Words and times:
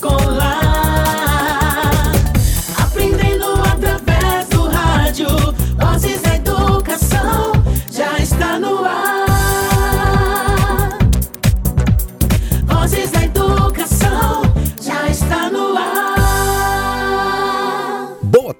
classe 0.00 0.22
escolar. 0.22 0.51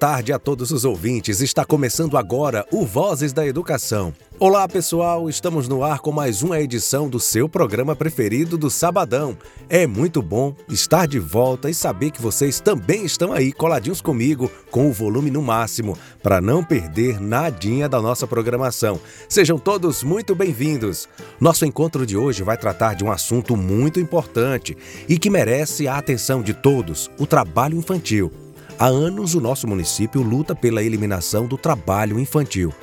Tarde 0.03 0.33
a 0.33 0.37
todos 0.37 0.69
os 0.71 0.83
ouvintes. 0.83 1.39
Está 1.39 1.63
começando 1.63 2.17
agora 2.17 2.67
o 2.73 2.85
Vozes 2.85 3.31
da 3.31 3.47
Educação. 3.47 4.13
Olá, 4.37 4.67
pessoal. 4.67 5.29
Estamos 5.29 5.69
no 5.69 5.81
ar 5.81 5.99
com 5.99 6.11
mais 6.11 6.43
uma 6.43 6.59
edição 6.59 7.07
do 7.07 7.21
seu 7.21 7.47
programa 7.47 7.95
preferido 7.95 8.57
do 8.57 8.69
Sabadão. 8.69 9.37
É 9.69 9.87
muito 9.87 10.21
bom 10.21 10.53
estar 10.67 11.07
de 11.07 11.19
volta 11.19 11.69
e 11.69 11.73
saber 11.73 12.11
que 12.11 12.21
vocês 12.21 12.59
também 12.59 13.05
estão 13.05 13.31
aí 13.31 13.53
coladinhos 13.53 14.01
comigo 14.01 14.51
com 14.69 14.89
o 14.89 14.91
volume 14.91 15.31
no 15.31 15.41
máximo 15.41 15.97
para 16.21 16.41
não 16.41 16.65
perder 16.65 17.21
nadinha 17.21 17.87
da 17.87 18.01
nossa 18.01 18.27
programação. 18.27 18.99
Sejam 19.29 19.57
todos 19.57 20.03
muito 20.03 20.35
bem-vindos. 20.35 21.07
Nosso 21.39 21.65
encontro 21.65 22.05
de 22.05 22.17
hoje 22.17 22.43
vai 22.43 22.57
tratar 22.57 22.93
de 22.93 23.05
um 23.05 23.11
assunto 23.11 23.55
muito 23.55 24.01
importante 24.01 24.75
e 25.07 25.17
que 25.17 25.29
merece 25.29 25.87
a 25.87 25.97
atenção 25.97 26.41
de 26.41 26.53
todos: 26.53 27.09
o 27.17 27.25
trabalho 27.25 27.77
infantil. 27.77 28.42
Há 28.77 28.87
anos, 28.87 29.35
o 29.35 29.39
nosso 29.39 29.67
município 29.67 30.21
luta 30.21 30.55
pela 30.55 30.81
eliminação 30.81 31.45
do 31.45 31.57
trabalho 31.57 32.19
infantil. 32.19 32.73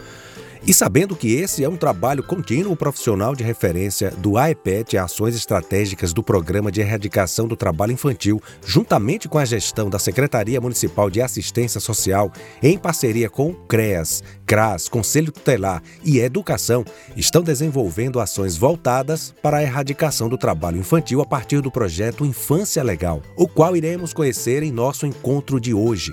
E 0.67 0.75
sabendo 0.75 1.17
que 1.17 1.35
esse 1.37 1.65
é 1.65 1.69
um 1.69 1.77
trabalho 1.77 2.23
contínuo 2.23 2.77
profissional 2.77 3.35
de 3.35 3.43
referência 3.43 4.11
do 4.11 4.37
AEPET 4.37 4.99
Ações 4.99 5.35
Estratégicas 5.35 6.13
do 6.13 6.23
Programa 6.23 6.71
de 6.71 6.83
Erradicação 6.83 7.49
do 7.49 7.57
Trabalho 7.57 7.93
Infantil, 7.93 8.43
juntamente 8.65 9.27
com 9.27 9.39
a 9.39 9.45
gestão 9.45 9.89
da 9.89 9.99
Secretaria 9.99 10.61
Municipal 10.61 11.09
de 11.09 11.23
Assistência 11.23 11.81
Social, 11.81 12.31
em 12.63 12.77
parceria 12.77 13.31
com 13.31 13.51
o 13.51 13.55
CREAS, 13.55 14.23
CRAS, 14.45 14.87
Conselho 14.87 15.33
Tutelar 15.33 15.83
e 16.05 16.19
Educação, 16.19 16.85
estão 17.17 17.43
desenvolvendo 17.43 18.21
ações 18.21 18.55
voltadas 18.57 19.35
para 19.43 19.59
a 19.59 19.63
erradicação 19.63 20.29
do 20.29 20.37
trabalho 20.37 20.79
infantil 20.79 21.23
a 21.23 21.27
partir 21.27 21.63
do 21.63 21.71
projeto 21.71 22.27
Infância 22.27 22.83
Legal, 22.83 23.23
o 23.35 23.49
qual 23.49 23.75
iremos 23.75 24.13
conhecer 24.13 24.63
em 24.63 24.71
nosso 24.71 25.07
encontro 25.07 25.59
de 25.59 25.73
hoje. 25.73 26.13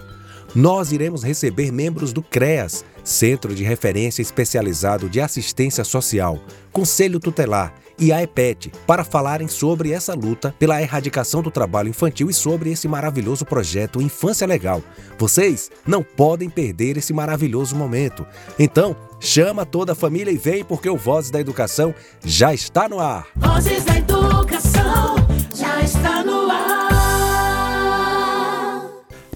Nós 0.56 0.92
iremos 0.92 1.24
receber 1.24 1.72
membros 1.72 2.14
do 2.14 2.22
CREAS, 2.22 2.84
Centro 3.04 3.54
de 3.56 3.64
Referência 3.64 4.22
Especializado 4.22 5.10
de 5.10 5.22
Assistência 5.22 5.84
Social, 5.84 6.40
Conselho 6.72 7.20
Tutelar 7.20 7.74
e 8.00 8.12
a 8.12 8.22
EPET, 8.22 8.72
para 8.86 9.04
falarem 9.04 9.48
sobre 9.48 9.92
essa 9.92 10.14
luta 10.14 10.54
pela 10.60 10.82
erradicação 10.82 11.42
do 11.42 11.50
trabalho 11.50 11.90
infantil 11.90 12.30
e 12.30 12.34
sobre 12.34 12.72
esse 12.72 12.88
maravilhoso 12.88 13.44
projeto 13.44 14.02
Infância 14.02 14.46
Legal. 14.46 14.84
Vocês 15.18 15.72
não 15.86 16.04
podem 16.04 16.50
perder 16.50 16.98
esse 16.98 17.12
maravilhoso 17.12 17.76
momento. 17.76 18.26
Então, 18.60 18.96
chama 19.20 19.66
toda 19.66 19.94
a 19.94 19.96
família 19.96 20.32
e 20.32 20.38
vem 20.38 20.64
porque 20.64 20.90
o 20.90 20.98
Voz 20.98 21.32
da 21.32 21.40
Educação 21.40 21.94
já 22.24 22.54
está 22.54 22.88
no 22.88 23.00
ar. 23.00 23.28
Vozes 23.36 23.84
da 23.84 23.98
educação 23.98 25.16
já 25.56 25.82
está 25.82 26.24
no 26.24 26.52
ar. 26.52 26.68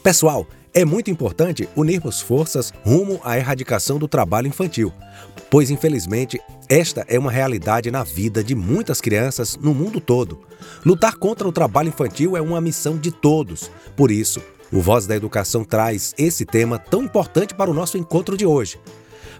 Pessoal, 0.03 0.45
é 0.73 0.85
muito 0.85 1.11
importante 1.11 1.67
unirmos 1.75 2.21
forças 2.21 2.73
rumo 2.83 3.19
à 3.23 3.37
erradicação 3.37 3.97
do 3.97 4.07
trabalho 4.07 4.47
infantil, 4.47 4.93
pois 5.49 5.69
infelizmente 5.69 6.39
esta 6.69 7.05
é 7.09 7.19
uma 7.19 7.31
realidade 7.31 7.91
na 7.91 8.03
vida 8.03 8.43
de 8.43 8.55
muitas 8.55 9.01
crianças 9.01 9.57
no 9.57 9.73
mundo 9.73 9.99
todo. 9.99 10.39
Lutar 10.85 11.15
contra 11.17 11.47
o 11.47 11.51
trabalho 11.51 11.89
infantil 11.89 12.37
é 12.37 12.41
uma 12.41 12.61
missão 12.61 12.97
de 12.97 13.11
todos. 13.11 13.69
Por 13.95 14.09
isso, 14.09 14.41
o 14.71 14.79
Voz 14.79 15.05
da 15.05 15.15
Educação 15.15 15.65
traz 15.65 16.13
esse 16.17 16.45
tema 16.45 16.79
tão 16.79 17.03
importante 17.03 17.53
para 17.53 17.69
o 17.69 17.73
nosso 17.73 17.97
encontro 17.97 18.37
de 18.37 18.45
hoje. 18.45 18.79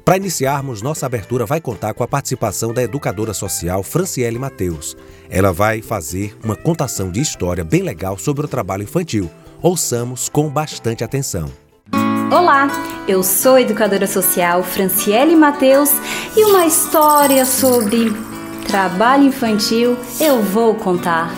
Para 0.04 0.18
iniciarmos, 0.18 0.82
nossa 0.82 1.06
abertura 1.06 1.46
vai 1.46 1.62
contar 1.62 1.94
com 1.94 2.04
a 2.04 2.08
participação 2.08 2.74
da 2.74 2.84
educadora 2.84 3.34
social 3.34 3.84
Franciele 3.84 4.40
Mateus. 4.40 4.98
Ela 5.30 5.54
vai 5.54 5.82
fazer 5.82 6.36
uma 6.44 6.56
contação 6.56 7.10
de 7.12 7.22
história 7.22 7.64
bem 7.64 7.84
legal 7.84 8.18
sobre 8.18 8.46
o 8.46 8.50
trabalho 8.50 8.84
infantil. 8.84 9.30
Ouçamos 9.64 10.28
com 10.28 10.50
bastante 10.50 11.04
atenção. 11.04 11.46
Olá, 12.36 12.68
eu 13.08 13.22
sou 13.22 13.60
educadora 13.60 14.08
social 14.08 14.64
Franciele 14.64 15.36
Mateus 15.36 15.92
e 16.36 16.44
uma 16.46 16.66
história 16.66 17.46
sobre 17.46 18.12
trabalho 18.66 19.26
infantil 19.26 19.96
eu 20.20 20.42
vou 20.42 20.74
contar. 20.74 21.30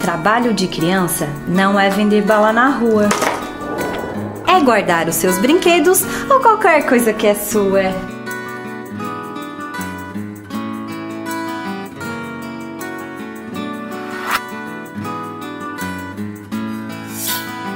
Trabalho 0.00 0.52
de 0.52 0.66
criança 0.66 1.28
não 1.46 1.78
é 1.78 1.88
vender 1.88 2.22
bala 2.22 2.52
na 2.52 2.68
rua. 2.68 3.08
É 4.54 4.60
guardar 4.60 5.08
os 5.08 5.14
seus 5.14 5.38
brinquedos 5.38 6.02
ou 6.30 6.38
qualquer 6.38 6.86
coisa 6.86 7.10
que 7.10 7.26
é 7.26 7.34
sua. 7.34 7.84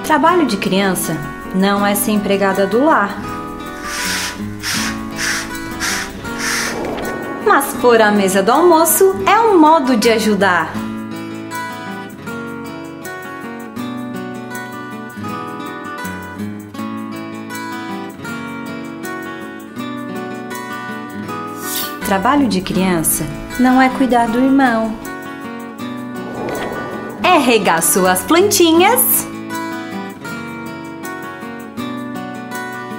Trabalho 0.04 0.44
de 0.44 0.58
criança 0.58 1.16
não 1.54 1.84
é 1.84 1.94
ser 1.94 2.10
empregada 2.10 2.66
do 2.66 2.84
lar. 2.84 3.18
Mas 7.46 7.72
pôr 7.80 8.02
a 8.02 8.12
mesa 8.12 8.42
do 8.42 8.52
almoço 8.52 9.16
é 9.26 9.40
um 9.40 9.58
modo 9.58 9.96
de 9.96 10.10
ajudar. 10.10 10.85
Trabalho 22.06 22.46
de 22.46 22.60
criança 22.60 23.24
não 23.58 23.82
é 23.82 23.88
cuidar 23.88 24.28
do 24.28 24.38
irmão. 24.38 24.94
É 27.20 27.36
regar 27.36 27.82
suas 27.82 28.22
plantinhas 28.22 29.26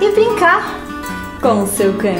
e 0.01 0.11
brincar 0.11 0.75
com 1.41 1.63
o 1.63 1.67
seu 1.67 1.93
cão. 1.93 2.11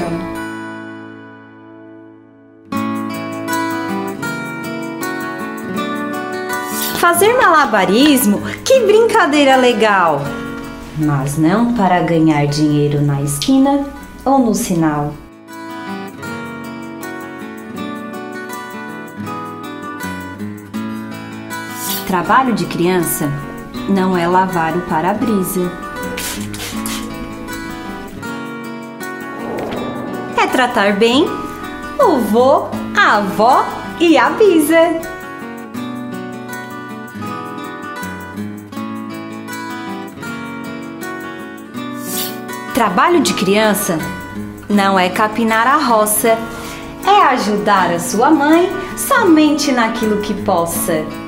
Fazer 6.98 7.34
malabarismo, 7.36 8.40
que 8.64 8.80
brincadeira 8.86 9.56
legal! 9.56 10.22
Mas 10.96 11.36
não 11.36 11.74
para 11.74 12.00
ganhar 12.00 12.46
dinheiro 12.46 13.02
na 13.02 13.20
esquina 13.20 13.84
ou 14.24 14.38
no 14.38 14.54
sinal. 14.54 15.12
Trabalho 22.08 22.54
de 22.54 22.64
criança 22.64 23.30
não 23.86 24.16
é 24.16 24.26
lavar 24.26 24.74
o 24.74 24.80
para-brisa. 24.80 25.70
É 30.34 30.46
tratar 30.46 30.94
bem 30.94 31.26
o 32.00 32.16
vô, 32.20 32.70
a 32.96 33.18
avó 33.18 33.62
e 34.00 34.16
a 34.16 34.30
bisa. 34.30 35.02
Trabalho 42.72 43.20
de 43.20 43.34
criança 43.34 43.98
não 44.66 44.98
é 44.98 45.10
capinar 45.10 45.66
a 45.66 45.76
roça, 45.76 46.38
é 47.06 47.22
ajudar 47.34 47.92
a 47.92 47.98
sua 47.98 48.30
mãe 48.30 48.66
somente 48.96 49.70
naquilo 49.70 50.22
que 50.22 50.32
possa. 50.42 51.27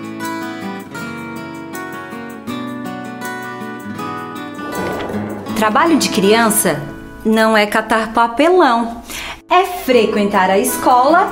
Trabalho 5.61 5.99
de 5.99 6.09
criança 6.09 6.81
não 7.23 7.55
é 7.55 7.67
catar 7.67 8.15
papelão, 8.15 9.03
é 9.47 9.63
frequentar 9.63 10.49
a 10.49 10.59
escola 10.59 11.31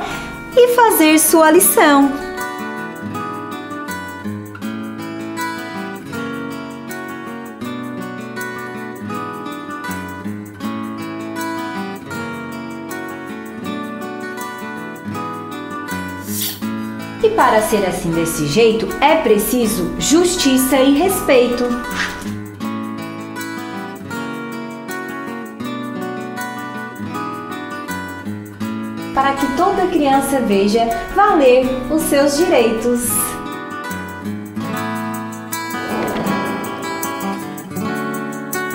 e 0.55 0.75
fazer 0.75 1.19
sua 1.19 1.51
lição. 1.51 2.13
E 17.25 17.31
para 17.31 17.63
ser 17.63 17.87
assim 17.87 18.11
desse 18.11 18.47
jeito, 18.47 18.89
é 19.01 19.17
preciso 19.23 19.95
justiça 19.99 20.77
e 20.77 20.99
respeito. 20.99 21.65
Para 29.29 29.37
que 29.37 29.47
toda 29.59 29.87
criança 29.89 30.41
veja 30.41 30.89
valer 31.15 31.67
os 31.91 32.01
seus 32.05 32.39
direitos. 32.39 33.11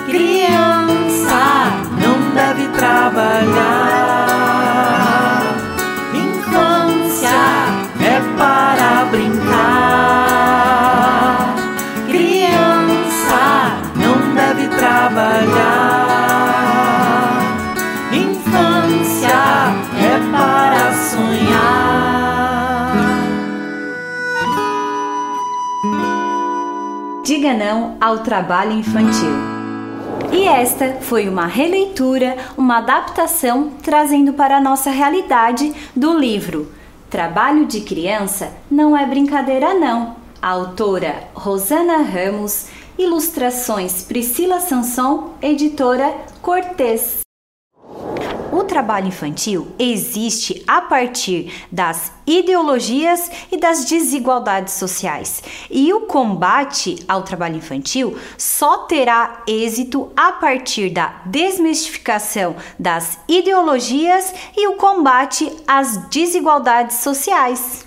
Criança 0.06 1.72
não 2.00 2.34
deve 2.36 2.68
trabalhar. 2.68 3.83
Ao 28.04 28.18
trabalho 28.18 28.72
infantil. 28.72 29.30
E 30.30 30.46
esta 30.46 30.98
foi 31.00 31.26
uma 31.26 31.46
releitura, 31.46 32.36
uma 32.54 32.76
adaptação 32.76 33.70
trazendo 33.82 34.34
para 34.34 34.58
a 34.58 34.60
nossa 34.60 34.90
realidade 34.90 35.72
do 35.96 36.12
livro 36.12 36.70
Trabalho 37.08 37.64
de 37.64 37.80
Criança 37.80 38.52
Não 38.70 38.94
é 38.94 39.06
Brincadeira 39.06 39.72
Não. 39.72 40.16
A 40.42 40.50
autora 40.50 41.14
Rosana 41.34 42.02
Ramos, 42.02 42.66
ilustrações 42.98 44.02
Priscila 44.02 44.60
Sanson, 44.60 45.30
editora 45.40 46.14
Cortez. 46.42 47.23
O 48.54 48.62
trabalho 48.62 49.08
infantil 49.08 49.66
existe 49.80 50.62
a 50.64 50.80
partir 50.80 51.52
das 51.72 52.12
ideologias 52.24 53.28
e 53.50 53.56
das 53.56 53.84
desigualdades 53.84 54.74
sociais. 54.74 55.42
E 55.68 55.92
o 55.92 56.02
combate 56.02 57.04
ao 57.08 57.24
trabalho 57.24 57.56
infantil 57.56 58.16
só 58.38 58.86
terá 58.86 59.42
êxito 59.48 60.12
a 60.16 60.30
partir 60.30 60.90
da 60.90 61.20
desmistificação 61.26 62.54
das 62.78 63.18
ideologias 63.26 64.32
e 64.56 64.68
o 64.68 64.76
combate 64.76 65.52
às 65.66 65.96
desigualdades 66.06 66.98
sociais. 66.98 67.84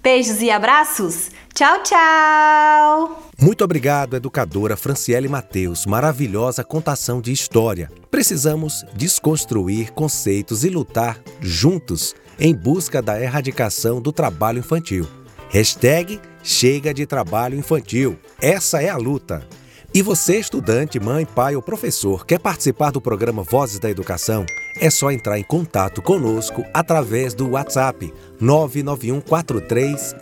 Beijos 0.00 0.40
e 0.42 0.48
abraços! 0.48 1.32
Tchau, 1.52 1.82
tchau! 1.82 3.33
Muito 3.44 3.62
obrigado, 3.62 4.16
educadora 4.16 4.74
Franciele 4.74 5.28
Mateus. 5.28 5.84
Maravilhosa 5.84 6.64
contação 6.64 7.20
de 7.20 7.30
história. 7.30 7.90
Precisamos 8.10 8.86
desconstruir 8.96 9.92
conceitos 9.92 10.64
e 10.64 10.70
lutar 10.70 11.20
juntos 11.42 12.14
em 12.40 12.54
busca 12.54 13.02
da 13.02 13.20
erradicação 13.20 14.00
do 14.00 14.10
trabalho 14.12 14.60
infantil. 14.60 15.06
Hashtag 15.50 16.18
Chega 16.42 16.94
de 16.94 17.04
Trabalho 17.04 17.58
Infantil. 17.58 18.18
Essa 18.40 18.82
é 18.82 18.88
a 18.88 18.96
luta. 18.96 19.46
E 19.92 20.00
você, 20.00 20.38
estudante, 20.38 20.98
mãe, 20.98 21.26
pai 21.26 21.54
ou 21.54 21.60
professor, 21.60 22.24
quer 22.24 22.40
participar 22.40 22.92
do 22.92 23.00
programa 23.00 23.42
Vozes 23.42 23.78
da 23.78 23.90
Educação? 23.90 24.46
É 24.80 24.88
só 24.88 25.12
entrar 25.12 25.38
em 25.38 25.44
contato 25.44 26.00
conosco 26.00 26.64
através 26.72 27.34
do 27.34 27.50
WhatsApp 27.50 28.10
991 28.40 29.20
43 29.20 30.16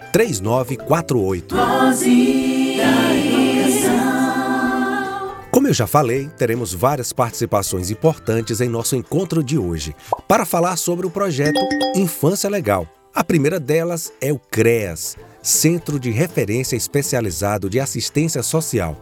Como 5.52 5.68
eu 5.68 5.74
já 5.74 5.86
falei, 5.86 6.30
teremos 6.30 6.72
várias 6.72 7.12
participações 7.12 7.90
importantes 7.90 8.62
em 8.62 8.70
nosso 8.70 8.96
encontro 8.96 9.44
de 9.44 9.58
hoje 9.58 9.94
para 10.26 10.46
falar 10.46 10.78
sobre 10.78 11.06
o 11.06 11.10
projeto 11.10 11.60
Infância 11.94 12.48
Legal. 12.48 12.88
A 13.14 13.22
primeira 13.22 13.60
delas 13.60 14.10
é 14.18 14.32
o 14.32 14.38
CREAS, 14.38 15.14
Centro 15.42 16.00
de 16.00 16.10
Referência 16.10 16.74
Especializado 16.74 17.68
de 17.68 17.78
Assistência 17.78 18.42
Social. 18.42 18.96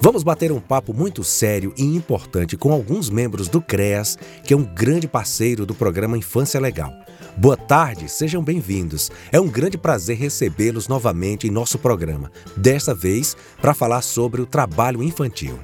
Vamos 0.00 0.24
bater 0.24 0.50
um 0.50 0.58
papo 0.58 0.92
muito 0.92 1.22
sério 1.22 1.72
e 1.76 1.84
importante 1.84 2.56
com 2.56 2.72
alguns 2.72 3.08
membros 3.08 3.46
do 3.46 3.62
CREAS, 3.62 4.18
que 4.42 4.52
é 4.52 4.56
um 4.56 4.64
grande 4.64 5.06
parceiro 5.06 5.64
do 5.64 5.76
programa 5.76 6.18
Infância 6.18 6.58
Legal. 6.58 6.92
Boa 7.36 7.56
tarde, 7.56 8.08
sejam 8.08 8.42
bem-vindos. 8.42 9.12
É 9.30 9.40
um 9.40 9.46
grande 9.46 9.78
prazer 9.78 10.16
recebê-los 10.16 10.88
novamente 10.88 11.46
em 11.46 11.50
nosso 11.50 11.78
programa, 11.78 12.32
desta 12.56 12.92
vez 12.92 13.36
para 13.62 13.72
falar 13.72 14.02
sobre 14.02 14.42
o 14.42 14.46
trabalho 14.46 15.00
infantil. 15.00 15.56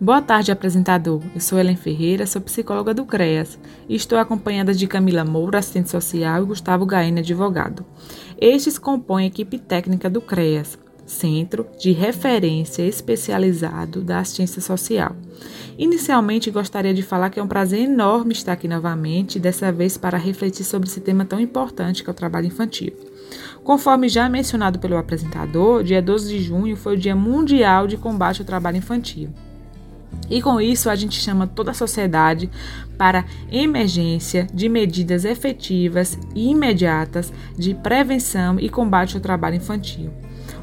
Boa 0.00 0.22
tarde, 0.22 0.52
apresentador. 0.52 1.20
Eu 1.34 1.40
sou 1.40 1.58
Helen 1.58 1.74
Ferreira, 1.74 2.24
sou 2.24 2.40
psicóloga 2.40 2.94
do 2.94 3.04
CREAS 3.04 3.58
e 3.88 3.96
estou 3.96 4.16
acompanhada 4.16 4.72
de 4.72 4.86
Camila 4.86 5.24
Moura, 5.24 5.58
assistente 5.58 5.90
social, 5.90 6.40
e 6.40 6.46
Gustavo 6.46 6.86
Gaine, 6.86 7.18
advogado. 7.18 7.84
Estes 8.40 8.78
compõem 8.78 9.24
a 9.24 9.26
equipe 9.26 9.58
técnica 9.58 10.08
do 10.08 10.20
CREAS, 10.20 10.78
Centro 11.04 11.66
de 11.80 11.90
Referência 11.90 12.84
Especializado 12.84 14.00
da 14.00 14.20
Assistência 14.20 14.62
Social. 14.62 15.16
Inicialmente, 15.76 16.48
gostaria 16.48 16.94
de 16.94 17.02
falar 17.02 17.30
que 17.30 17.40
é 17.40 17.42
um 17.42 17.48
prazer 17.48 17.80
enorme 17.80 18.34
estar 18.34 18.52
aqui 18.52 18.68
novamente, 18.68 19.40
dessa 19.40 19.72
vez 19.72 19.96
para 19.96 20.16
refletir 20.16 20.62
sobre 20.62 20.88
esse 20.88 21.00
tema 21.00 21.24
tão 21.24 21.40
importante 21.40 22.04
que 22.04 22.08
é 22.08 22.12
o 22.12 22.14
trabalho 22.14 22.46
infantil. 22.46 22.92
Conforme 23.64 24.08
já 24.08 24.28
mencionado 24.28 24.78
pelo 24.78 24.96
apresentador, 24.96 25.82
dia 25.82 26.00
12 26.00 26.28
de 26.28 26.40
junho 26.40 26.76
foi 26.76 26.94
o 26.94 26.98
Dia 26.98 27.16
Mundial 27.16 27.88
de 27.88 27.96
Combate 27.96 28.42
ao 28.42 28.46
Trabalho 28.46 28.76
Infantil. 28.76 29.34
E 30.30 30.42
com 30.42 30.60
isso, 30.60 30.90
a 30.90 30.94
gente 30.94 31.18
chama 31.20 31.46
toda 31.46 31.70
a 31.70 31.74
sociedade 31.74 32.50
para 32.96 33.24
emergência 33.50 34.46
de 34.52 34.68
medidas 34.68 35.24
efetivas 35.24 36.18
e 36.34 36.50
imediatas 36.50 37.32
de 37.56 37.74
prevenção 37.74 38.58
e 38.60 38.68
combate 38.68 39.16
ao 39.16 39.22
trabalho 39.22 39.56
infantil. 39.56 40.10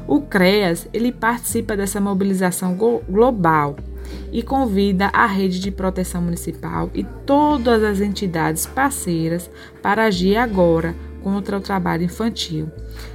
O 0.06 0.20
CREAS 0.20 0.88
ele 0.92 1.10
participa 1.10 1.76
dessa 1.76 2.00
mobilização 2.00 2.76
global 3.08 3.76
e 4.30 4.42
convida 4.42 5.10
a 5.12 5.26
rede 5.26 5.58
de 5.58 5.72
proteção 5.72 6.22
municipal 6.22 6.90
e 6.94 7.02
todas 7.24 7.82
as 7.82 8.00
entidades 8.00 8.66
parceiras 8.66 9.50
para 9.82 10.04
agir 10.04 10.36
agora 10.36 10.94
contra 11.26 11.56
o 11.56 11.60
trabalho 11.60 12.04
infantil 12.04 12.70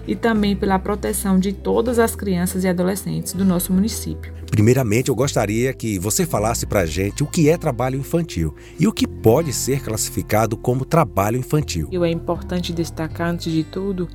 e 0.06 0.18
também 0.18 0.54
pela 0.54 0.78
proteção 0.78 1.40
de 1.40 1.54
todas 1.54 1.98
as 1.98 2.14
crianças 2.14 2.66
e 2.66 2.68
adolescentes 2.68 3.32
do 3.32 3.46
nosso 3.46 3.72
município. 3.72 4.34
Primeiramente, 4.52 5.08
eu 5.08 5.16
gostaria 5.16 5.74
que 5.74 5.98
você 5.98 6.26
falasse 6.26 6.66
para 6.66 6.82
a 6.82 6.86
gente 6.86 7.24
o 7.24 7.26
que 7.26 7.48
é 7.48 7.58
trabalho 7.58 7.98
infantil 7.98 8.54
e 8.78 8.86
o 8.86 8.92
que 8.92 9.08
pode 9.08 9.54
ser 9.54 9.82
classificado 9.82 10.58
como 10.58 10.84
trabalho 10.84 11.38
infantil. 11.38 11.88
E 11.90 11.96
é 11.96 12.10
importante 12.10 12.74
destacar, 12.74 13.30
antes 13.30 13.50
de 13.50 13.64
tudo, 13.64 14.10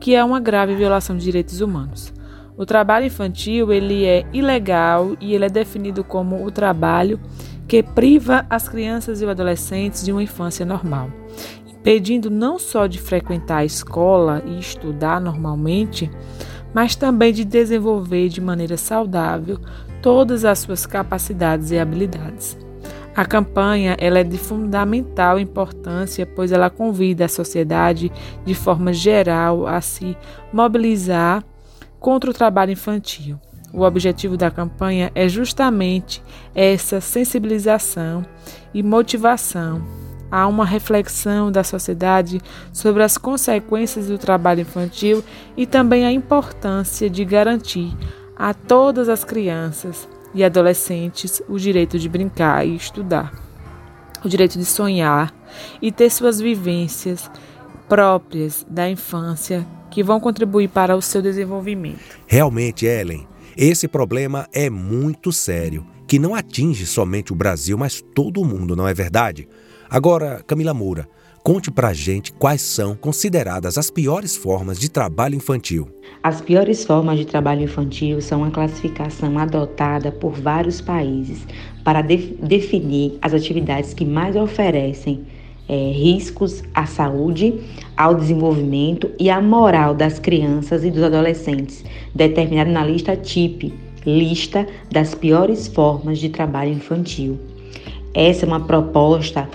que 0.00 0.14
é 0.14 0.24
uma 0.24 0.40
grave 0.40 0.74
violação 0.74 1.14
de 1.14 1.22
direitos 1.22 1.60
humanos. 1.60 2.10
O 2.56 2.64
trabalho 2.64 3.04
infantil 3.04 3.70
ele 3.70 4.06
é 4.06 4.24
ilegal 4.32 5.14
e 5.20 5.34
ele 5.34 5.44
é 5.44 5.50
definido 5.50 6.02
como 6.02 6.42
o 6.42 6.50
trabalho 6.50 7.20
que 7.68 7.82
priva 7.82 8.46
as 8.48 8.68
crianças 8.68 9.20
e 9.20 9.24
os 9.24 9.30
adolescentes 9.30 10.04
de 10.04 10.12
uma 10.12 10.22
infância 10.22 10.64
normal, 10.64 11.10
impedindo 11.82 12.30
não 12.30 12.60
só 12.60 12.86
de 12.86 13.00
frequentar 13.00 13.58
a 13.58 13.64
escola 13.64 14.40
e 14.46 14.56
estudar 14.60 15.20
normalmente, 15.20 16.08
mas 16.72 16.94
também 16.94 17.32
de 17.32 17.44
desenvolver 17.44 18.28
de 18.28 18.40
maneira 18.40 18.76
saudável 18.76 19.58
todas 20.00 20.44
as 20.44 20.60
suas 20.60 20.86
capacidades 20.86 21.72
e 21.72 21.78
habilidades. 21.78 22.56
A 23.16 23.24
campanha 23.24 23.96
ela 23.98 24.20
é 24.20 24.24
de 24.24 24.38
fundamental 24.38 25.40
importância, 25.40 26.24
pois 26.24 26.52
ela 26.52 26.70
convida 26.70 27.24
a 27.24 27.28
sociedade 27.28 28.12
de 28.44 28.54
forma 28.54 28.92
geral 28.92 29.66
a 29.66 29.80
se 29.80 30.16
mobilizar 30.52 31.44
contra 31.98 32.30
o 32.30 32.34
trabalho 32.34 32.70
infantil. 32.70 33.40
O 33.74 33.82
objetivo 33.82 34.36
da 34.36 34.52
campanha 34.52 35.10
é 35.16 35.28
justamente 35.28 36.22
essa 36.54 37.00
sensibilização 37.00 38.24
e 38.72 38.82
motivação 38.84 39.82
a 40.32 40.46
uma 40.46 40.64
reflexão 40.64 41.52
da 41.52 41.62
sociedade 41.62 42.40
sobre 42.72 43.02
as 43.02 43.18
consequências 43.18 44.06
do 44.06 44.16
trabalho 44.16 44.62
infantil 44.62 45.22
e 45.54 45.66
também 45.66 46.06
a 46.06 46.10
importância 46.10 47.10
de 47.10 47.22
garantir 47.22 47.94
a 48.34 48.54
todas 48.54 49.10
as 49.10 49.24
crianças 49.24 50.08
e 50.34 50.42
adolescentes 50.42 51.42
o 51.46 51.58
direito 51.58 51.98
de 51.98 52.08
brincar 52.08 52.66
e 52.66 52.74
estudar, 52.74 53.30
o 54.24 54.28
direito 54.28 54.58
de 54.58 54.64
sonhar 54.64 55.34
e 55.82 55.92
ter 55.92 56.08
suas 56.08 56.40
vivências 56.40 57.30
próprias 57.86 58.64
da 58.70 58.88
infância 58.88 59.66
que 59.90 60.02
vão 60.02 60.18
contribuir 60.18 60.68
para 60.68 60.96
o 60.96 61.02
seu 61.02 61.20
desenvolvimento. 61.20 62.18
Realmente, 62.26 62.86
Ellen, 62.86 63.28
esse 63.54 63.86
problema 63.86 64.48
é 64.50 64.70
muito 64.70 65.30
sério, 65.30 65.86
que 66.08 66.18
não 66.18 66.34
atinge 66.34 66.86
somente 66.86 67.34
o 67.34 67.36
Brasil, 67.36 67.76
mas 67.76 68.02
todo 68.14 68.40
o 68.40 68.46
mundo, 68.46 68.74
não 68.74 68.88
é 68.88 68.94
verdade? 68.94 69.46
Agora, 69.92 70.42
Camila 70.46 70.72
Moura, 70.72 71.06
conte 71.42 71.70
pra 71.70 71.92
gente 71.92 72.32
quais 72.32 72.62
são 72.62 72.96
consideradas 72.96 73.76
as 73.76 73.90
piores 73.90 74.34
formas 74.34 74.80
de 74.80 74.90
trabalho 74.90 75.34
infantil. 75.34 75.86
As 76.22 76.40
piores 76.40 76.82
formas 76.82 77.18
de 77.18 77.26
trabalho 77.26 77.64
infantil 77.64 78.18
são 78.22 78.38
uma 78.38 78.50
classificação 78.50 79.38
adotada 79.38 80.10
por 80.10 80.32
vários 80.32 80.80
países 80.80 81.46
para 81.84 82.00
de 82.00 82.16
definir 82.42 83.18
as 83.20 83.34
atividades 83.34 83.92
que 83.92 84.06
mais 84.06 84.34
oferecem 84.34 85.26
é, 85.68 85.74
riscos 85.92 86.62
à 86.74 86.86
saúde, 86.86 87.60
ao 87.94 88.14
desenvolvimento 88.14 89.10
e 89.20 89.28
à 89.28 89.42
moral 89.42 89.94
das 89.94 90.18
crianças 90.18 90.84
e 90.84 90.90
dos 90.90 91.02
adolescentes, 91.02 91.84
determinado 92.14 92.70
na 92.70 92.82
lista 92.82 93.14
TIP, 93.14 93.74
lista 94.06 94.66
das 94.90 95.14
piores 95.14 95.68
formas 95.68 96.18
de 96.18 96.30
trabalho 96.30 96.72
infantil. 96.72 97.38
Essa 98.14 98.46
é 98.46 98.48
uma 98.48 98.60
proposta 98.60 99.46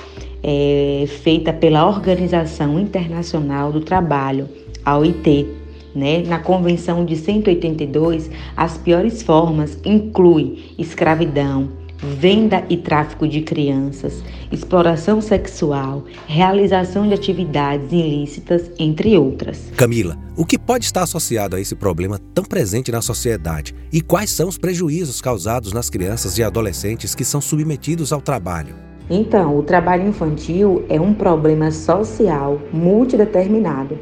é, 0.50 1.06
feita 1.24 1.52
pela 1.52 1.86
Organização 1.86 2.80
Internacional 2.80 3.70
do 3.70 3.82
Trabalho, 3.82 4.48
a 4.86 4.98
OIT. 4.98 5.46
Né? 5.94 6.24
Na 6.26 6.40
Convenção 6.40 7.04
de 7.04 7.18
182, 7.18 8.32
as 8.56 8.78
piores 8.78 9.22
formas 9.22 9.78
incluem 9.84 10.74
escravidão, 10.78 11.70
venda 11.98 12.64
e 12.70 12.78
tráfico 12.78 13.28
de 13.28 13.42
crianças, 13.42 14.24
exploração 14.52 15.20
sexual, 15.20 16.06
realização 16.28 17.08
de 17.08 17.16
atividades 17.16 17.92
ilícitas, 17.92 18.72
entre 18.80 19.18
outras. 19.18 19.72
Camila, 19.76 20.18
o 20.38 20.46
que 20.46 20.58
pode 20.58 20.86
estar 20.86 21.02
associado 21.02 21.56
a 21.56 21.60
esse 21.60 21.76
problema 21.76 22.20
tão 22.34 22.46
presente 22.46 22.92
na 22.92 23.02
sociedade 23.02 23.76
e 23.92 24.00
quais 24.00 24.30
são 24.30 24.48
os 24.48 24.58
prejuízos 24.58 25.20
causados 25.20 25.74
nas 25.74 25.90
crianças 25.90 26.38
e 26.38 26.44
adolescentes 26.44 27.16
que 27.16 27.26
são 27.26 27.42
submetidos 27.42 28.14
ao 28.14 28.22
trabalho? 28.22 28.87
Então, 29.10 29.58
o 29.58 29.64
trabalho 29.64 30.08
infantil 30.08 30.84
é 30.90 31.00
um 31.00 31.14
problema 31.14 31.72
social 31.72 32.60
multideterminado 32.74 33.98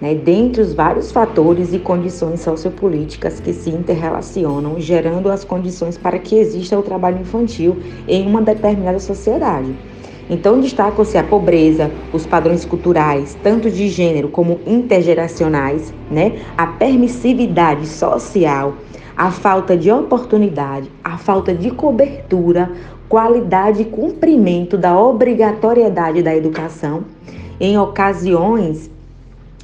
né, 0.00 0.14
dentre 0.14 0.62
os 0.62 0.72
vários 0.72 1.12
fatores 1.12 1.72
e 1.74 1.78
condições 1.78 2.40
sociopolíticas 2.40 3.38
que 3.38 3.52
se 3.52 3.70
interrelacionam, 3.70 4.80
gerando 4.80 5.30
as 5.30 5.44
condições 5.44 5.98
para 5.98 6.18
que 6.18 6.36
exista 6.36 6.78
o 6.78 6.82
trabalho 6.82 7.20
infantil 7.20 7.78
em 8.08 8.26
uma 8.26 8.40
determinada 8.40 8.98
sociedade. 8.98 9.74
Então, 10.28 10.60
destacam-se 10.60 11.18
a 11.18 11.24
pobreza, 11.24 11.90
os 12.12 12.24
padrões 12.24 12.64
culturais, 12.64 13.36
tanto 13.42 13.68
de 13.68 13.88
gênero 13.88 14.28
como 14.28 14.60
intergeracionais, 14.64 15.92
né? 16.08 16.38
a 16.56 16.68
permissividade 16.68 17.84
social, 17.86 18.74
a 19.16 19.32
falta 19.32 19.76
de 19.76 19.90
oportunidade, 19.90 20.88
a 21.02 21.18
falta 21.18 21.52
de 21.52 21.72
cobertura, 21.72 22.70
qualidade 23.10 23.82
e 23.82 23.84
cumprimento 23.86 24.78
da 24.78 24.96
obrigatoriedade 24.96 26.22
da 26.22 26.34
educação. 26.34 27.02
Em 27.58 27.76
ocasiões 27.76 28.88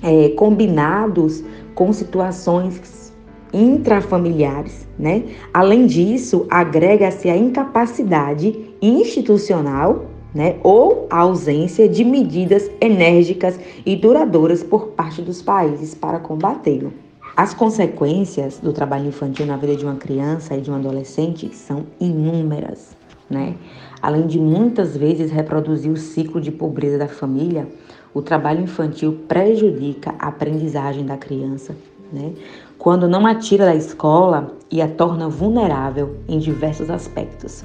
é, 0.02 0.30
combinados 0.30 1.44
com 1.72 1.92
situações 1.92 3.14
intrafamiliares, 3.52 4.86
né? 4.98 5.22
Além 5.54 5.86
disso, 5.86 6.44
agrega-se 6.50 7.30
a 7.30 7.36
incapacidade 7.36 8.74
institucional, 8.82 10.06
né, 10.34 10.56
ou 10.62 11.06
a 11.08 11.20
ausência 11.20 11.88
de 11.88 12.04
medidas 12.04 12.68
enérgicas 12.78 13.58
e 13.86 13.96
duradouras 13.96 14.62
por 14.62 14.88
parte 14.88 15.22
dos 15.22 15.40
países 15.40 15.94
para 15.94 16.18
combatê-lo. 16.18 16.92
As 17.34 17.54
consequências 17.54 18.58
do 18.58 18.72
trabalho 18.72 19.06
infantil 19.06 19.46
na 19.46 19.56
vida 19.56 19.76
de 19.76 19.84
uma 19.84 19.94
criança 19.94 20.56
e 20.56 20.60
de 20.60 20.70
um 20.70 20.74
adolescente 20.74 21.54
são 21.54 21.84
inúmeras, 22.00 22.95
né? 23.28 23.54
Além 24.00 24.26
de 24.26 24.38
muitas 24.38 24.96
vezes 24.96 25.30
reproduzir 25.30 25.90
o 25.90 25.96
ciclo 25.96 26.40
de 26.40 26.50
pobreza 26.50 26.98
da 26.98 27.08
família, 27.08 27.68
o 28.14 28.22
trabalho 28.22 28.62
infantil 28.62 29.20
prejudica 29.28 30.14
a 30.18 30.28
aprendizagem 30.28 31.04
da 31.04 31.16
criança, 31.16 31.76
né? 32.12 32.32
quando 32.78 33.08
não 33.08 33.26
a 33.26 33.34
tira 33.34 33.64
da 33.64 33.74
escola 33.74 34.54
e 34.70 34.80
a 34.80 34.88
torna 34.88 35.28
vulnerável 35.28 36.16
em 36.28 36.38
diversos 36.38 36.90
aspectos. 36.90 37.64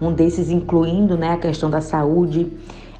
Um 0.00 0.12
desses 0.12 0.50
incluindo 0.50 1.16
né, 1.16 1.32
a 1.32 1.36
questão 1.36 1.70
da 1.70 1.80
saúde, 1.80 2.52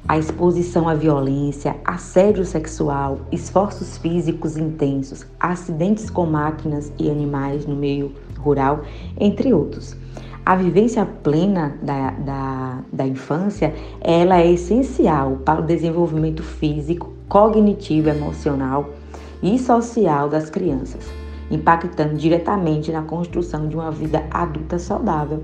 a 0.07 0.17
exposição 0.17 0.89
à 0.89 0.93
violência, 0.93 1.75
assédio 1.85 2.43
sexual, 2.43 3.19
esforços 3.31 3.97
físicos 3.97 4.57
intensos, 4.57 5.25
acidentes 5.39 6.09
com 6.09 6.25
máquinas 6.25 6.91
e 6.99 7.09
animais 7.09 7.65
no 7.65 7.75
meio 7.75 8.11
rural, 8.37 8.81
entre 9.19 9.53
outros. 9.53 9.95
A 10.45 10.55
vivência 10.55 11.05
plena 11.05 11.77
da, 11.81 12.11
da, 12.11 12.79
da 12.91 13.07
infância, 13.07 13.73
ela 14.01 14.39
é 14.39 14.51
essencial 14.51 15.37
para 15.45 15.61
o 15.61 15.65
desenvolvimento 15.65 16.43
físico, 16.43 17.13
cognitivo, 17.29 18.09
emocional 18.09 18.89
e 19.41 19.57
social 19.57 20.27
das 20.27 20.49
crianças, 20.49 21.05
impactando 21.49 22.15
diretamente 22.15 22.91
na 22.91 23.03
construção 23.03 23.69
de 23.69 23.75
uma 23.75 23.89
vida 23.89 24.25
adulta 24.29 24.77
saudável. 24.77 25.43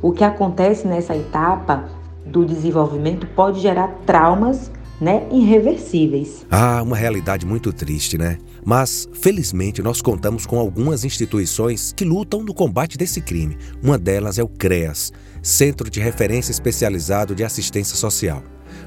O 0.00 0.12
que 0.12 0.24
acontece 0.24 0.86
nessa 0.86 1.14
etapa 1.14 1.84
do 2.24 2.44
desenvolvimento 2.44 3.26
pode 3.26 3.60
gerar 3.60 3.88
traumas 4.06 4.70
né, 4.98 5.26
irreversíveis. 5.30 6.46
Ah, 6.50 6.82
uma 6.82 6.96
realidade 6.96 7.44
muito 7.44 7.72
triste, 7.72 8.16
né? 8.16 8.38
Mas, 8.68 9.08
felizmente, 9.14 9.80
nós 9.80 10.02
contamos 10.02 10.44
com 10.44 10.58
algumas 10.58 11.02
instituições 11.02 11.94
que 11.96 12.04
lutam 12.04 12.42
no 12.42 12.52
combate 12.52 12.98
desse 12.98 13.18
crime. 13.18 13.56
Uma 13.82 13.96
delas 13.96 14.38
é 14.38 14.42
o 14.42 14.46
CREAS, 14.46 15.10
Centro 15.42 15.88
de 15.88 16.00
Referência 16.00 16.52
Especializado 16.52 17.34
de 17.34 17.42
Assistência 17.42 17.96
Social. 17.96 18.42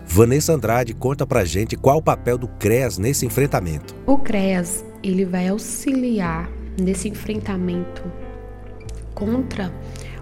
Vanessa 0.06 0.54
Andrade 0.54 0.94
conta 0.94 1.26
pra 1.26 1.44
gente 1.46 1.76
qual 1.76 1.98
o 1.98 2.04
papel 2.04 2.38
do 2.38 2.48
CREAS 2.48 3.00
nesse 3.00 3.26
enfrentamento. 3.26 3.96
O 4.06 4.20
CREAS, 4.20 4.86
ele 5.02 5.26
vai 5.26 5.48
auxiliar 5.48 6.48
nesse 6.80 7.10
enfrentamento 7.10 8.04
contra 9.16 9.74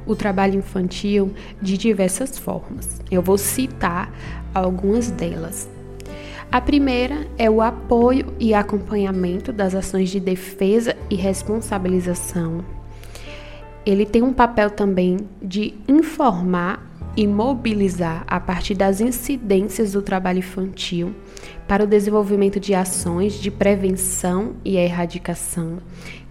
o 0.06 0.16
trabalho 0.16 0.60
infantil 0.60 1.34
de 1.62 1.78
diversas 1.78 2.38
formas. 2.38 3.02
Eu 3.12 3.22
vou 3.22 3.38
citar 3.38 4.10
algumas 4.54 5.12
delas. 5.12 5.68
A 6.52 6.60
primeira 6.60 7.28
é 7.38 7.48
o 7.48 7.62
apoio 7.62 8.34
e 8.40 8.56
acompanhamento 8.56 9.54
das 9.54 9.76
ações 9.76 10.10
de 10.10 10.20
defesa 10.20 10.96
e 11.08 11.16
responsabilização. 11.16 12.66
Ele 13.86 14.04
tem 14.04 14.24
um 14.24 14.34
papel 14.34 14.72
também 14.72 15.18
de 15.40 15.76
informar 15.88 16.90
e 17.16 17.28
mobilizar 17.28 18.24
a 18.26 18.40
partir 18.40 18.74
das 18.74 19.00
incidências 19.00 19.92
do 19.92 20.02
trabalho 20.02 20.40
infantil 20.40 21.14
para 21.68 21.84
o 21.84 21.88
desenvolvimento 21.88 22.60
de 22.60 22.74
ações 22.74 23.34
de 23.34 23.52
prevenção 23.52 24.56
e 24.66 24.76
erradicação, 24.76 25.78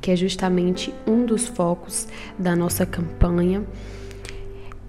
que 0.00 0.10
é 0.10 0.16
justamente 0.16 0.92
um 1.06 1.24
dos 1.24 1.46
focos 1.46 2.08
da 2.36 2.56
nossa 2.56 2.84
campanha. 2.84 3.62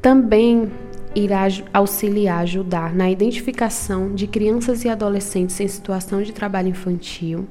Também 0.02 0.72
irá 1.16 1.48
auxiliar, 1.74 2.42
ajudar 2.42 2.94
na 2.94 3.10
identificação 3.10 4.14
de 4.14 4.28
crianças 4.28 4.84
e 4.84 4.90
adolescentes 4.90 5.60
em 5.60 5.68
situação 5.68 6.22
de 6.22 6.32
trabalho 6.32 6.70
infantil. 6.70 7.48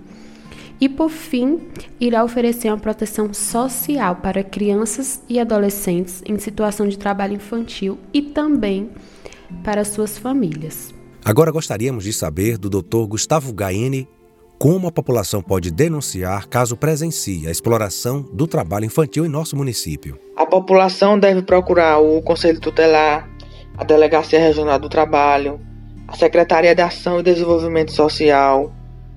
E, 0.80 0.88
por 0.88 1.10
fim, 1.10 1.60
irá 2.00 2.22
oferecer 2.22 2.68
uma 2.68 2.78
proteção 2.78 3.34
social 3.34 4.16
para 4.16 4.44
crianças 4.44 5.20
e 5.28 5.40
adolescentes 5.40 6.22
em 6.24 6.38
situação 6.38 6.88
de 6.88 6.96
trabalho 6.96 7.34
infantil 7.34 7.98
e 8.12 8.22
também 8.22 8.90
para 9.64 9.84
suas 9.84 10.16
famílias. 10.16 10.94
Agora 11.24 11.50
gostaríamos 11.50 12.04
de 12.04 12.12
saber 12.12 12.56
do 12.56 12.70
Dr. 12.70 13.06
Gustavo 13.08 13.52
Gaini 13.52 14.08
como 14.58 14.88
a 14.88 14.92
população 14.92 15.40
pode 15.40 15.70
denunciar 15.70 16.48
caso 16.48 16.76
presencie 16.76 17.46
a 17.46 17.50
exploração 17.50 18.22
do 18.32 18.46
trabalho 18.46 18.86
infantil 18.86 19.24
em 19.24 19.28
nosso 19.28 19.56
município. 19.56 20.18
A 20.36 20.44
população 20.44 21.18
deve 21.18 21.42
procurar 21.42 21.98
o 21.98 22.20
Conselho 22.22 22.60
Tutelar, 22.60 23.28
a 23.78 23.84
Delegacia 23.84 24.40
Regional 24.40 24.78
do 24.78 24.88
Trabalho, 24.88 25.60
a 26.08 26.16
Secretaria 26.16 26.74
de 26.74 26.82
Ação 26.82 27.20
e 27.20 27.22
Desenvolvimento 27.22 27.92
Social, 27.92 28.72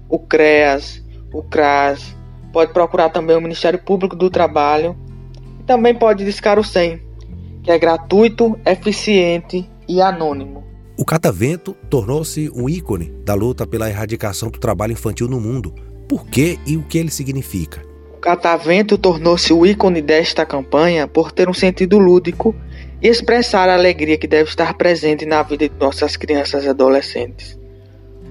o 0.08 0.20
CREAS, 0.20 1.04
o 1.34 1.42
CRAS, 1.42 2.16
pode 2.54 2.72
procurar 2.72 3.10
também 3.10 3.36
o 3.36 3.42
Ministério 3.42 3.80
Público 3.80 4.16
do 4.16 4.30
Trabalho 4.30 4.96
e 5.60 5.64
também 5.64 5.96
pode 5.96 6.24
discar 6.24 6.60
o 6.60 6.64
SEM, 6.64 7.02
que 7.64 7.72
é 7.72 7.80
gratuito, 7.80 8.56
eficiente 8.64 9.68
e 9.88 10.00
anônimo. 10.00 10.64
O 10.96 11.04
catavento 11.04 11.76
tornou-se 11.90 12.52
um 12.54 12.70
ícone 12.70 13.12
da 13.26 13.34
luta 13.34 13.66
pela 13.66 13.90
erradicação 13.90 14.52
do 14.52 14.60
trabalho 14.60 14.92
infantil 14.92 15.28
no 15.28 15.40
mundo. 15.40 15.74
Por 16.08 16.28
que 16.28 16.60
e 16.68 16.78
o 16.78 16.84
que 16.84 17.00
ele 17.00 17.10
significa? 17.10 17.82
O 18.16 18.20
catavento 18.20 18.96
tornou-se 18.96 19.52
o 19.52 19.66
ícone 19.66 20.04
desta 20.04 20.46
campanha 20.46 21.08
por 21.08 21.32
ter 21.32 21.50
um 21.50 21.54
sentido 21.54 21.98
lúdico 21.98 22.54
e 23.02 23.08
expressar 23.08 23.68
a 23.70 23.74
alegria 23.74 24.18
que 24.18 24.28
deve 24.28 24.50
estar 24.50 24.74
presente 24.76 25.26
na 25.26 25.42
vida 25.44 25.68
de 25.68 25.76
nossas 25.80 26.16
crianças 26.16 26.64
e 26.64 26.70
adolescentes. 26.70 27.60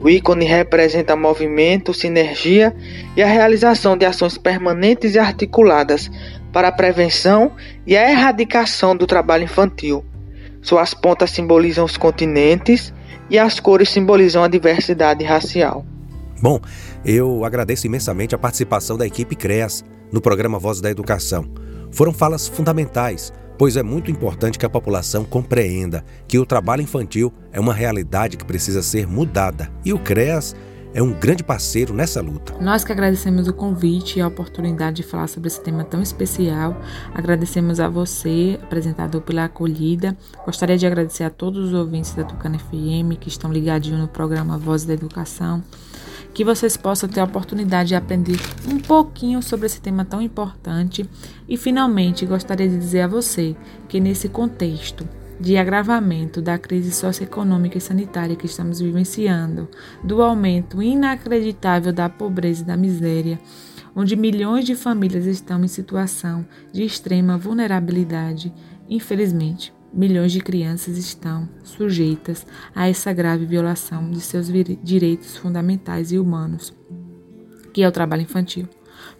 O 0.00 0.08
ícone 0.08 0.46
representa 0.46 1.14
movimento, 1.14 1.92
sinergia 1.92 2.74
e 3.16 3.22
a 3.22 3.26
realização 3.26 3.96
de 3.96 4.06
ações 4.06 4.38
permanentes 4.38 5.14
e 5.14 5.18
articuladas 5.18 6.10
para 6.52 6.68
a 6.68 6.72
prevenção 6.72 7.52
e 7.86 7.96
a 7.96 8.10
erradicação 8.10 8.96
do 8.96 9.06
trabalho 9.06 9.44
infantil. 9.44 10.04
Suas 10.62 10.94
pontas 10.94 11.30
simbolizam 11.30 11.84
os 11.84 11.96
continentes 11.96 12.94
e 13.28 13.38
as 13.38 13.60
cores 13.60 13.90
simbolizam 13.90 14.42
a 14.42 14.48
diversidade 14.48 15.24
racial. 15.24 15.84
Bom, 16.40 16.58
eu 17.04 17.44
agradeço 17.44 17.86
imensamente 17.86 18.34
a 18.34 18.38
participação 18.38 18.96
da 18.96 19.06
equipe 19.06 19.36
CREAS 19.36 19.84
no 20.10 20.20
programa 20.20 20.58
Voz 20.58 20.80
da 20.80 20.90
Educação. 20.90 21.46
Foram 21.92 22.12
falas 22.12 22.48
fundamentais 22.48 23.32
pois 23.60 23.76
é 23.76 23.82
muito 23.82 24.10
importante 24.10 24.58
que 24.58 24.64
a 24.64 24.70
população 24.70 25.22
compreenda 25.22 26.02
que 26.26 26.38
o 26.38 26.46
trabalho 26.46 26.80
infantil 26.80 27.30
é 27.52 27.60
uma 27.60 27.74
realidade 27.74 28.38
que 28.38 28.44
precisa 28.46 28.80
ser 28.80 29.06
mudada 29.06 29.70
e 29.84 29.92
o 29.92 29.98
CREAS 29.98 30.56
é 30.94 31.02
um 31.02 31.12
grande 31.12 31.44
parceiro 31.44 31.92
nessa 31.92 32.22
luta. 32.22 32.54
Nós 32.58 32.84
que 32.84 32.90
agradecemos 32.90 33.48
o 33.48 33.52
convite 33.52 34.18
e 34.18 34.22
a 34.22 34.28
oportunidade 34.28 34.96
de 34.96 35.02
falar 35.02 35.26
sobre 35.26 35.48
esse 35.48 35.62
tema 35.62 35.84
tão 35.84 36.00
especial. 36.00 36.74
Agradecemos 37.14 37.80
a 37.80 37.88
você, 37.88 38.58
apresentador, 38.62 39.20
pela 39.20 39.44
acolhida. 39.44 40.16
Gostaria 40.46 40.78
de 40.78 40.86
agradecer 40.86 41.24
a 41.24 41.30
todos 41.30 41.66
os 41.66 41.74
ouvintes 41.74 42.14
da 42.14 42.24
Tucana 42.24 42.58
FM 42.58 43.18
que 43.20 43.28
estão 43.28 43.52
ligadinhos 43.52 44.00
no 44.00 44.08
programa 44.08 44.56
Voz 44.56 44.86
da 44.86 44.94
Educação. 44.94 45.62
Que 46.32 46.44
vocês 46.44 46.76
possam 46.76 47.08
ter 47.08 47.20
a 47.20 47.24
oportunidade 47.24 47.88
de 47.88 47.94
aprender 47.94 48.38
um 48.68 48.78
pouquinho 48.78 49.42
sobre 49.42 49.66
esse 49.66 49.80
tema 49.80 50.04
tão 50.04 50.22
importante. 50.22 51.08
E, 51.48 51.56
finalmente, 51.56 52.26
gostaria 52.26 52.68
de 52.68 52.78
dizer 52.78 53.02
a 53.02 53.08
você 53.08 53.56
que, 53.88 54.00
nesse 54.00 54.28
contexto, 54.28 55.06
de 55.40 55.56
agravamento 55.56 56.42
da 56.42 56.58
crise 56.58 56.92
socioeconômica 56.92 57.78
e 57.78 57.80
sanitária 57.80 58.36
que 58.36 58.44
estamos 58.44 58.78
vivenciando, 58.80 59.68
do 60.04 60.20
aumento 60.20 60.82
inacreditável 60.82 61.92
da 61.92 62.08
pobreza 62.10 62.62
e 62.62 62.66
da 62.66 62.76
miséria, 62.76 63.40
onde 63.96 64.14
milhões 64.16 64.66
de 64.66 64.74
famílias 64.74 65.24
estão 65.24 65.64
em 65.64 65.68
situação 65.68 66.46
de 66.70 66.84
extrema 66.84 67.38
vulnerabilidade, 67.38 68.52
infelizmente, 68.88 69.72
milhões 69.92 70.32
de 70.32 70.40
crianças 70.40 70.96
estão 70.96 71.48
sujeitas 71.62 72.46
a 72.74 72.88
essa 72.88 73.12
grave 73.12 73.44
violação 73.44 74.10
de 74.10 74.20
seus 74.20 74.46
direitos 74.82 75.36
fundamentais 75.36 76.12
e 76.12 76.18
humanos, 76.18 76.74
que 77.72 77.82
é 77.82 77.88
o 77.88 77.92
trabalho 77.92 78.22
infantil. 78.22 78.68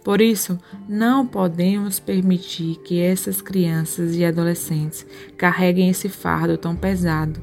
Por 0.03 0.21
isso, 0.21 0.57
não 0.87 1.25
podemos 1.25 1.99
permitir 1.99 2.77
que 2.83 2.99
essas 2.99 3.41
crianças 3.41 4.15
e 4.15 4.25
adolescentes 4.25 5.05
carreguem 5.37 5.89
esse 5.89 6.09
fardo 6.09 6.57
tão 6.57 6.75
pesado. 6.75 7.41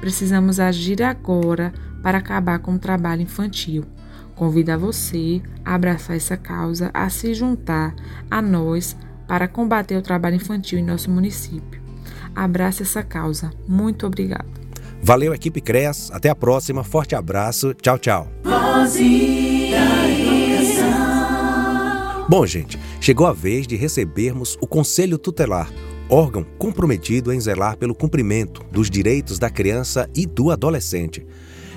Precisamos 0.00 0.58
agir 0.58 1.02
agora 1.02 1.72
para 2.02 2.18
acabar 2.18 2.58
com 2.58 2.74
o 2.74 2.78
trabalho 2.78 3.22
infantil. 3.22 3.84
Convido 4.34 4.72
a 4.72 4.76
você 4.76 5.42
a 5.64 5.74
abraçar 5.74 6.16
essa 6.16 6.36
causa, 6.36 6.90
a 6.94 7.10
se 7.10 7.34
juntar 7.34 7.94
a 8.30 8.40
nós 8.40 8.96
para 9.28 9.46
combater 9.46 9.96
o 9.96 10.02
trabalho 10.02 10.36
infantil 10.36 10.78
em 10.78 10.84
nosso 10.84 11.10
município. 11.10 11.79
Abrace 12.40 12.84
essa 12.84 13.02
causa. 13.02 13.52
Muito 13.68 14.06
obrigado. 14.06 14.48
Valeu, 15.02 15.34
equipe 15.34 15.60
CREAS. 15.60 16.10
Até 16.10 16.30
a 16.30 16.34
próxima. 16.34 16.82
Forte 16.82 17.14
abraço. 17.14 17.74
Tchau, 17.74 17.98
tchau. 17.98 18.28
Bom, 22.26 22.46
gente, 22.46 22.78
chegou 22.98 23.26
a 23.26 23.34
vez 23.34 23.66
de 23.66 23.76
recebermos 23.76 24.56
o 24.58 24.66
Conselho 24.66 25.18
Tutelar, 25.18 25.70
órgão 26.08 26.42
comprometido 26.58 27.30
em 27.30 27.38
zelar 27.38 27.76
pelo 27.76 27.94
cumprimento 27.94 28.64
dos 28.72 28.88
direitos 28.88 29.38
da 29.38 29.50
criança 29.50 30.08
e 30.14 30.24
do 30.24 30.50
adolescente. 30.50 31.26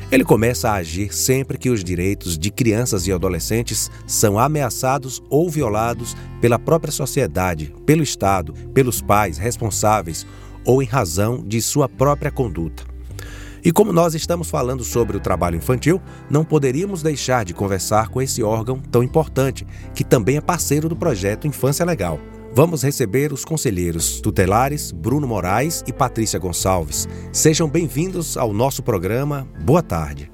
Ele 0.10 0.24
começa 0.24 0.70
a 0.70 0.76
agir 0.76 1.14
sempre 1.14 1.58
que 1.58 1.72
os 1.72 1.84
direitos 1.84 2.38
de 2.38 2.52
crianças 2.52 3.06
e 3.08 3.12
adolescentes 3.12 3.92
são 4.08 4.40
ameaçados 4.40 5.22
ou 5.30 5.50
violados 5.50 6.16
pela 6.40 6.60
própria 6.60 6.92
sociedade, 6.92 7.74
pelo 7.86 8.04
Estado, 8.04 8.54
pelos 8.74 9.02
pais 9.02 9.38
responsáveis 9.38 10.26
ou 10.66 10.82
em 10.82 10.86
razão 10.86 11.44
de 11.46 11.62
sua 11.62 11.88
própria 11.88 12.32
conduta. 12.32 12.84
E 13.66 13.72
como 13.72 13.94
nós 13.94 14.14
estamos 14.14 14.50
falando 14.50 14.84
sobre 14.84 15.16
o 15.16 15.22
trabalho 15.22 15.56
infantil, 15.56 16.02
não 16.30 16.44
poderíamos 16.44 17.02
deixar 17.02 17.46
de 17.46 17.54
conversar 17.54 18.10
com 18.10 18.22
esse 18.22 18.44
órgão 18.44 18.78
tão 18.78 19.02
importante, 19.02 19.66
que 19.96 20.04
também 20.04 20.36
é 20.36 20.42
parceiro 20.42 20.90
do 20.90 20.98
projeto 20.98 21.48
Infância 21.48 21.86
Legal. 21.86 22.20
Vamos 22.54 22.84
receber 22.84 23.32
os 23.32 23.46
conselheiros 23.46 24.20
tutelares 24.20 24.92
Bruno 24.92 25.26
Moraes 25.26 25.82
e 25.88 25.94
Patrícia 25.94 26.38
Gonçalves. 26.38 27.08
Sejam 27.32 27.70
bem-vindos 27.70 28.36
ao 28.36 28.52
nosso 28.52 28.84
programa. 28.84 29.48
Boa 29.64 29.82
tarde. 29.82 30.30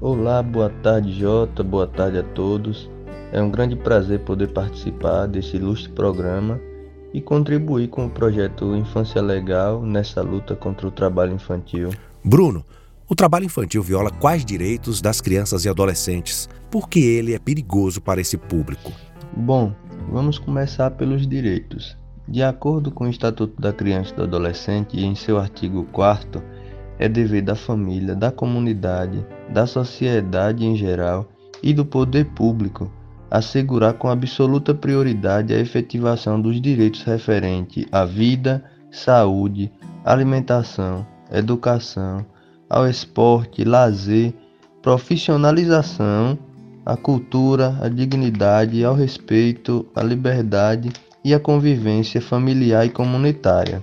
Olá, 0.00 0.42
boa 0.42 0.68
tarde, 0.82 1.18
Jota. 1.18 1.62
Boa 1.62 1.86
tarde 1.86 2.18
a 2.18 2.22
todos. 2.22 2.90
É 3.32 3.40
um 3.40 3.50
grande 3.50 3.76
prazer 3.76 4.20
poder 4.20 4.48
participar 4.52 5.26
desse 5.26 5.56
ilustre 5.56 5.92
programa 5.92 6.60
e 7.16 7.20
contribuir 7.22 7.88
com 7.88 8.04
o 8.04 8.10
projeto 8.10 8.76
Infância 8.76 9.22
Legal 9.22 9.80
nessa 9.80 10.20
luta 10.20 10.54
contra 10.54 10.86
o 10.86 10.90
trabalho 10.90 11.32
infantil. 11.32 11.88
Bruno, 12.22 12.62
o 13.08 13.14
trabalho 13.14 13.46
infantil 13.46 13.82
viola 13.82 14.10
quais 14.10 14.44
direitos 14.44 15.00
das 15.00 15.18
crianças 15.18 15.64
e 15.64 15.68
adolescentes? 15.70 16.46
Por 16.70 16.90
que 16.90 17.00
ele 17.00 17.32
é 17.32 17.38
perigoso 17.38 18.02
para 18.02 18.20
esse 18.20 18.36
público? 18.36 18.92
Bom, 19.34 19.72
vamos 20.12 20.38
começar 20.38 20.90
pelos 20.90 21.26
direitos. 21.26 21.96
De 22.28 22.42
acordo 22.42 22.90
com 22.90 23.04
o 23.04 23.08
Estatuto 23.08 23.58
da 23.58 23.72
Criança 23.72 24.12
e 24.12 24.16
do 24.16 24.24
Adolescente, 24.24 25.00
em 25.00 25.14
seu 25.14 25.38
artigo 25.38 25.84
4, 25.92 26.42
é 26.98 27.08
dever 27.08 27.40
da 27.40 27.54
família, 27.54 28.14
da 28.14 28.30
comunidade, 28.30 29.26
da 29.48 29.66
sociedade 29.66 30.66
em 30.66 30.76
geral 30.76 31.26
e 31.62 31.72
do 31.72 31.86
poder 31.86 32.26
público 32.26 32.92
assegurar 33.30 33.94
com 33.94 34.08
absoluta 34.08 34.74
prioridade 34.74 35.52
a 35.52 35.58
efetivação 35.58 36.40
dos 36.40 36.60
direitos 36.60 37.02
referentes 37.02 37.86
à 37.90 38.04
vida, 38.04 38.64
saúde, 38.90 39.70
alimentação, 40.04 41.06
educação, 41.32 42.24
ao 42.68 42.88
esporte, 42.88 43.64
lazer, 43.64 44.32
profissionalização, 44.82 46.38
à 46.84 46.96
cultura, 46.96 47.76
à 47.80 47.88
dignidade, 47.88 48.84
ao 48.84 48.94
respeito, 48.94 49.86
à 49.94 50.02
liberdade 50.02 50.90
e 51.24 51.34
à 51.34 51.40
convivência 51.40 52.20
familiar 52.20 52.86
e 52.86 52.90
comunitária. 52.90 53.82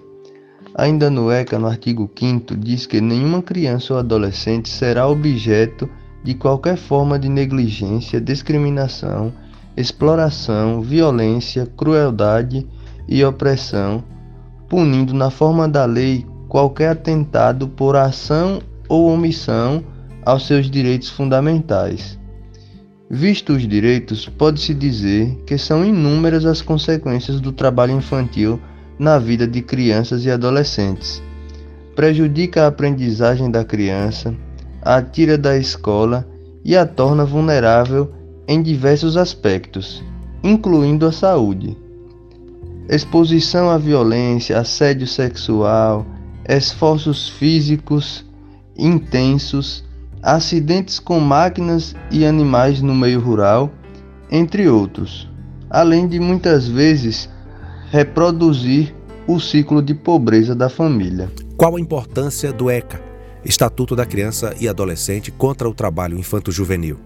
Ainda 0.75 1.09
no 1.09 1.29
ECA, 1.29 1.59
no 1.59 1.67
artigo 1.67 2.09
5 2.17 2.55
diz 2.55 2.85
que 2.87 2.99
nenhuma 2.99 3.41
criança 3.41 3.93
ou 3.93 3.99
adolescente 3.99 4.69
será 4.69 5.07
objeto 5.07 5.89
de 6.23 6.33
qualquer 6.33 6.77
forma 6.77 7.19
de 7.19 7.27
negligência, 7.27 8.21
discriminação, 8.21 9.33
exploração, 9.75 10.81
violência, 10.81 11.65
crueldade 11.77 12.65
e 13.07 13.23
opressão, 13.23 14.03
punindo 14.69 15.13
na 15.13 15.29
forma 15.29 15.67
da 15.67 15.85
lei 15.85 16.25
qualquer 16.47 16.89
atentado 16.89 17.67
por 17.67 17.95
ação 17.95 18.61
ou 18.87 19.11
omissão 19.11 19.83
aos 20.25 20.47
seus 20.47 20.69
direitos 20.69 21.09
fundamentais. 21.09 22.17
Visto 23.09 23.53
os 23.53 23.67
direitos, 23.67 24.27
pode-se 24.27 24.73
dizer 24.73 25.35
que 25.45 25.57
são 25.57 25.85
inúmeras 25.85 26.45
as 26.45 26.61
consequências 26.61 27.39
do 27.39 27.51
trabalho 27.51 27.93
infantil 27.93 28.59
na 28.97 29.19
vida 29.19 29.47
de 29.47 29.61
crianças 29.61 30.25
e 30.25 30.31
adolescentes. 30.31 31.21
Prejudica 31.95 32.63
a 32.63 32.67
aprendizagem 32.67 33.51
da 33.51 33.63
criança, 33.63 34.33
a 34.83 35.01
tira 35.01 35.37
da 35.37 35.57
escola 35.57 36.27
e 36.63 36.75
a 36.75 36.85
torna 36.85 37.25
vulnerável 37.25 38.11
em 38.47 38.61
diversos 38.61 39.15
aspectos, 39.17 40.03
incluindo 40.43 41.05
a 41.05 41.11
saúde. 41.11 41.77
Exposição 42.89 43.69
à 43.69 43.77
violência, 43.77 44.59
assédio 44.59 45.07
sexual, 45.07 46.05
esforços 46.47 47.29
físicos 47.29 48.25
intensos, 48.77 49.83
acidentes 50.21 50.99
com 50.99 51.19
máquinas 51.19 51.95
e 52.11 52.25
animais 52.25 52.81
no 52.81 52.93
meio 52.93 53.19
rural, 53.19 53.71
entre 54.31 54.67
outros, 54.67 55.29
além 55.69 56.07
de 56.07 56.19
muitas 56.19 56.67
vezes 56.67 57.29
reproduzir 57.91 58.93
o 59.27 59.39
ciclo 59.39 59.81
de 59.81 59.93
pobreza 59.93 60.55
da 60.55 60.69
família. 60.69 61.29
Qual 61.55 61.75
a 61.75 61.79
importância 61.79 62.51
do 62.51 62.69
ECA, 62.69 62.99
Estatuto 63.45 63.93
da 63.93 64.05
Criança 64.05 64.55
e 64.57 64.69
Adolescente 64.69 65.29
contra 65.29 65.67
o 65.67 65.73
Trabalho 65.73 66.17
Infanto-Juvenil? 66.17 66.97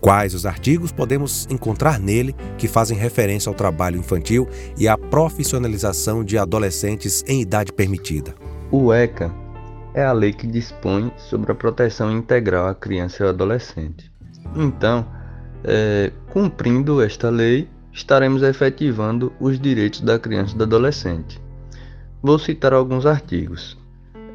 Quais 0.00 0.34
os 0.34 0.44
artigos 0.44 0.92
podemos 0.92 1.46
encontrar 1.50 1.98
nele 1.98 2.36
que 2.58 2.68
fazem 2.68 2.96
referência 2.96 3.48
ao 3.48 3.54
trabalho 3.54 3.98
infantil 3.98 4.46
e 4.76 4.86
à 4.86 4.98
profissionalização 4.98 6.22
de 6.22 6.36
adolescentes 6.36 7.24
em 7.26 7.40
idade 7.40 7.72
permitida? 7.72 8.34
O 8.70 8.92
ECA 8.92 9.32
é 9.94 10.04
a 10.04 10.12
lei 10.12 10.32
que 10.32 10.46
dispõe 10.46 11.10
sobre 11.16 11.52
a 11.52 11.54
proteção 11.54 12.12
integral 12.12 12.68
à 12.68 12.74
criança 12.74 13.22
e 13.22 13.24
ao 13.24 13.30
adolescente. 13.30 14.12
Então, 14.54 15.06
é, 15.64 16.12
cumprindo 16.30 17.00
esta 17.00 17.30
lei, 17.30 17.66
estaremos 17.92 18.42
efetivando 18.42 19.32
os 19.40 19.58
direitos 19.58 20.02
da 20.02 20.18
criança 20.18 20.54
e 20.54 20.58
do 20.58 20.64
adolescente. 20.64 21.40
Vou 22.22 22.38
citar 22.38 22.74
alguns 22.74 23.06
artigos. 23.06 23.78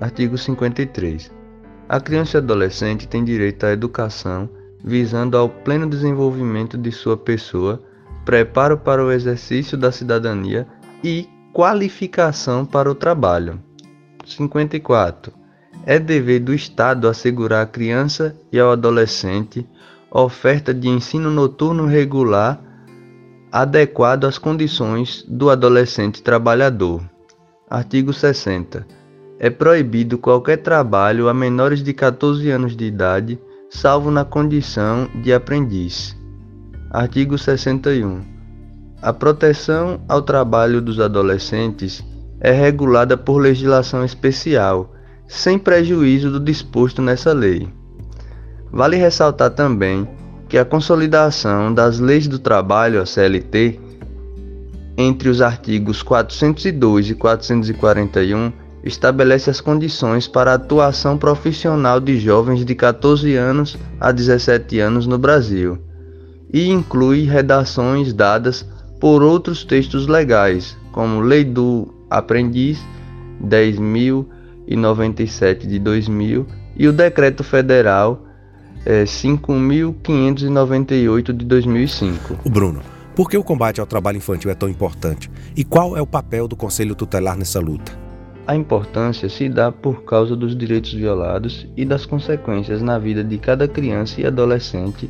Artigo 0.02 0.36
53. 0.38 1.43
A 1.88 2.00
criança 2.00 2.38
e 2.38 2.40
adolescente 2.40 3.08
tem 3.08 3.24
direito 3.24 3.66
à 3.66 3.72
educação 3.72 4.50
visando 4.84 5.38
ao 5.38 5.48
pleno 5.48 5.90
desenvolvimento 5.90 6.78
de 6.78 6.92
sua 6.92 7.16
pessoa, 7.16 7.82
preparo 8.26 8.78
para 8.78 9.04
o 9.04 9.12
exercício 9.12 9.78
da 9.78 9.92
cidadania 9.92 10.68
e 11.04 11.28
qualificação 11.54 12.66
para 12.66 12.92
o 12.92 12.96
trabalho. 12.96 13.60
54. 14.26 15.32
É 15.86 16.00
dever 16.00 16.40
do 16.40 16.54
Estado 16.54 17.08
assegurar 17.08 17.64
à 17.64 17.66
criança 17.66 18.36
e 18.52 18.60
ao 18.60 18.72
adolescente 18.72 19.66
oferta 20.12 20.74
de 20.74 20.88
ensino 20.88 21.32
noturno 21.32 21.86
regular 21.86 22.62
adequado 23.52 24.26
às 24.26 24.38
condições 24.38 25.24
do 25.28 25.50
adolescente 25.50 26.22
trabalhador. 26.22 27.02
Artigo 27.70 28.14
60. 28.14 28.86
É 29.44 29.50
proibido 29.50 30.18
qualquer 30.18 30.56
trabalho 30.60 31.28
a 31.28 31.34
menores 31.34 31.84
de 31.84 31.92
14 31.92 32.50
anos 32.50 32.78
de 32.78 32.86
idade, 32.86 33.38
salvo 33.70 34.10
na 34.10 34.24
condição 34.24 35.10
de 35.22 35.34
aprendiz. 35.34 36.16
Artigo 36.90 37.38
61. 37.38 38.22
A 39.02 39.12
proteção 39.12 40.00
ao 40.08 40.22
trabalho 40.22 40.82
dos 40.82 40.98
adolescentes 40.98 42.02
é 42.40 42.54
regulada 42.54 43.18
por 43.18 43.38
legislação 43.38 44.06
especial, 44.06 44.94
sem 45.28 45.60
prejuízo 45.60 46.32
do 46.32 46.40
disposto 46.40 47.02
nessa 47.02 47.34
lei. 47.34 47.68
Vale 48.72 48.96
ressaltar 48.96 49.50
também 49.50 50.08
que 50.48 50.58
a 50.58 50.64
consolidação 50.64 51.74
das 51.74 52.00
leis 52.00 52.30
do 52.30 52.40
trabalho, 52.40 53.02
a 53.02 53.06
CLT, 53.06 53.78
entre 54.98 55.28
os 55.28 55.42
artigos 55.42 56.02
402 56.02 57.10
e 57.10 57.16
441, 57.16 58.63
estabelece 58.84 59.50
as 59.50 59.62
condições 59.62 60.28
para 60.28 60.52
a 60.52 60.56
atuação 60.56 61.18
profissional 61.18 62.00
de 62.00 62.20
jovens 62.20 62.66
de 62.66 62.76
14 62.76 63.34
anos 63.36 63.78
a 64.00 64.12
17 64.12 64.80
anos 64.80 65.08
no 65.08 65.18
Brasil 65.18 65.80
e 66.54 66.70
inclui 66.70 67.24
redações 67.24 68.14
dadas 68.14 68.64
por 69.00 69.24
outros 69.24 69.64
textos 69.64 70.06
legais, 70.08 70.78
como 70.92 71.22
Lei 71.22 71.44
do 71.44 71.92
Aprendiz 72.10 72.80
10.097 73.44 75.68
de 75.68 75.78
2000 75.80 76.46
e 76.78 76.88
o 76.88 76.94
Decreto 76.94 77.44
Federal 77.44 78.24
é, 78.86 79.04
5.598 79.04 81.34
de 81.34 81.46
2005. 81.46 82.40
O 82.44 82.50
Bruno, 82.50 82.82
por 83.16 83.30
que 83.30 83.38
o 83.38 83.44
combate 83.44 83.80
ao 83.80 83.88
trabalho 83.88 84.18
infantil 84.18 84.52
é 84.52 84.56
tão 84.56 84.68
importante? 84.70 85.32
E 85.56 85.64
qual 85.64 85.96
é 85.98 86.02
o 86.02 86.08
papel 86.08 86.48
do 86.48 86.56
Conselho 86.56 86.96
Tutelar 86.96 87.38
nessa 87.38 87.60
luta? 87.60 88.03
A 88.46 88.56
importância 88.56 89.30
se 89.30 89.48
dá 89.48 89.72
por 89.72 90.04
causa 90.04 90.36
dos 90.36 90.56
direitos 90.56 90.94
violados 90.94 91.66
e 91.78 91.86
das 91.86 92.06
consequências 92.06 92.82
na 92.82 93.00
vida 93.00 93.24
de 93.24 93.38
cada 93.38 93.68
criança 93.70 94.20
e 94.20 94.26
adolescente 94.26 95.10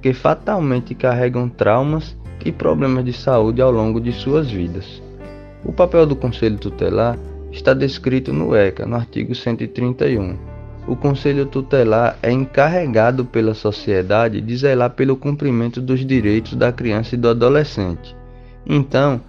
que 0.00 0.12
fatalmente 0.12 0.92
carregam 0.92 1.48
traumas 1.48 2.16
e 2.44 2.50
problemas 2.50 3.04
de 3.04 3.12
saúde 3.12 3.62
ao 3.62 3.70
longo 3.70 4.00
de 4.00 4.12
suas 4.12 4.50
vidas. 4.50 5.00
O 5.64 5.72
papel 5.72 6.04
do 6.06 6.16
Conselho 6.16 6.58
Tutelar 6.58 7.16
está 7.52 7.72
descrito 7.72 8.32
no 8.32 8.56
ECA, 8.56 8.84
no 8.84 8.96
artigo 8.96 9.32
131. 9.32 10.36
O 10.88 10.96
Conselho 10.96 11.46
Tutelar 11.46 12.18
é 12.20 12.32
encarregado 12.32 13.24
pela 13.24 13.54
sociedade 13.54 14.40
de 14.40 14.56
zelar 14.56 14.90
pelo 14.90 15.16
cumprimento 15.16 15.80
dos 15.80 16.04
direitos 16.04 16.54
da 16.54 16.72
criança 16.72 17.14
e 17.14 17.18
do 17.18 17.28
adolescente. 17.28 18.16
Então, 18.66 19.20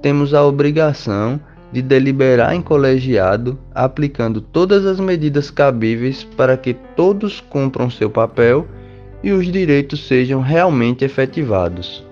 temos 0.00 0.32
a 0.32 0.44
obrigação 0.44 1.40
de 1.72 1.80
deliberar 1.82 2.54
em 2.54 2.62
colegiado, 2.62 3.58
aplicando 3.74 4.40
todas 4.40 4.84
as 4.84 4.98
medidas 4.98 5.50
cabíveis 5.50 6.24
para 6.36 6.56
que 6.56 6.74
todos 6.74 7.40
cumpram 7.40 7.90
seu 7.90 8.10
papel 8.10 8.66
e 9.22 9.32
os 9.32 9.50
direitos 9.50 10.06
sejam 10.06 10.40
realmente 10.40 11.04
efetivados. 11.04 12.04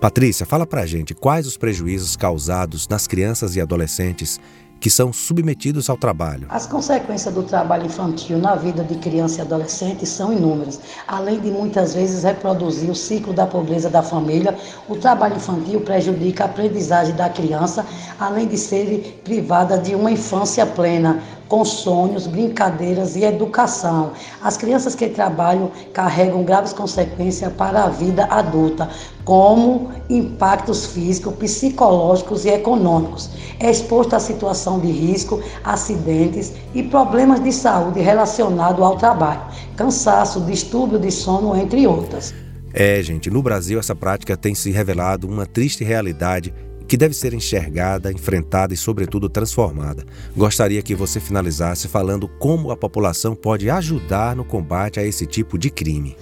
Patrícia, 0.00 0.44
fala 0.44 0.66
pra 0.66 0.86
gente 0.86 1.14
quais 1.14 1.46
os 1.46 1.56
prejuízos 1.56 2.16
causados 2.16 2.86
nas 2.88 3.06
crianças 3.06 3.56
e 3.56 3.60
adolescentes 3.60 4.38
que 4.84 4.90
são 4.90 5.14
submetidos 5.14 5.88
ao 5.88 5.96
trabalho. 5.96 6.46
As 6.50 6.66
consequências 6.66 7.34
do 7.34 7.42
trabalho 7.42 7.86
infantil 7.86 8.36
na 8.36 8.54
vida 8.54 8.84
de 8.84 8.96
criança 8.96 9.38
e 9.38 9.40
adolescente 9.40 10.04
são 10.04 10.30
inúmeras. 10.30 10.78
Além 11.08 11.40
de 11.40 11.50
muitas 11.50 11.94
vezes 11.94 12.22
reproduzir 12.22 12.90
o 12.90 12.94
ciclo 12.94 13.32
da 13.32 13.46
pobreza 13.46 13.88
da 13.88 14.02
família, 14.02 14.54
o 14.86 14.94
trabalho 14.94 15.36
infantil 15.36 15.80
prejudica 15.80 16.44
a 16.44 16.48
aprendizagem 16.48 17.14
da 17.14 17.30
criança, 17.30 17.86
além 18.20 18.46
de 18.46 18.58
ser 18.58 19.22
privada 19.24 19.78
de 19.78 19.94
uma 19.94 20.10
infância 20.10 20.66
plena, 20.66 21.18
com 21.48 21.64
sonhos, 21.64 22.26
brincadeiras 22.26 23.16
e 23.16 23.24
educação. 23.24 24.12
As 24.42 24.56
crianças 24.56 24.94
que 24.94 25.08
trabalham 25.08 25.70
carregam 25.92 26.44
graves 26.44 26.72
consequências 26.72 27.52
para 27.54 27.84
a 27.84 27.88
vida 27.88 28.24
adulta, 28.26 28.90
como 29.24 29.90
impactos 30.08 30.86
físicos, 30.86 31.34
psicológicos 31.34 32.44
e 32.44 32.50
econômicos. 32.50 33.30
É 33.58 33.70
exposto 33.70 34.14
a 34.14 34.20
situação 34.20 34.78
de 34.78 34.90
risco, 34.90 35.42
acidentes 35.64 36.52
e 36.74 36.82
problemas 36.82 37.42
de 37.42 37.52
saúde 37.52 38.00
relacionados 38.00 38.82
ao 38.82 38.96
trabalho, 38.96 39.42
cansaço, 39.76 40.40
distúrbio 40.42 40.98
de 40.98 41.10
sono, 41.10 41.56
entre 41.56 41.86
outras. 41.86 42.34
É, 42.72 43.00
gente, 43.02 43.30
no 43.30 43.42
Brasil 43.42 43.78
essa 43.78 43.94
prática 43.94 44.36
tem 44.36 44.54
se 44.54 44.70
revelado 44.70 45.28
uma 45.28 45.46
triste 45.46 45.84
realidade 45.84 46.52
que 46.86 46.96
deve 46.96 47.14
ser 47.14 47.32
enxergada, 47.32 48.12
enfrentada 48.12 48.74
e, 48.74 48.76
sobretudo, 48.76 49.28
transformada. 49.28 50.04
Gostaria 50.36 50.82
que 50.82 50.94
você 50.94 51.18
finalizasse 51.18 51.88
falando 51.88 52.28
como 52.28 52.70
a 52.70 52.76
população 52.76 53.34
pode 53.34 53.70
ajudar 53.70 54.36
no 54.36 54.44
combate 54.44 55.00
a 55.00 55.04
esse 55.04 55.26
tipo 55.26 55.56
de 55.56 55.70
crime. 55.70 56.16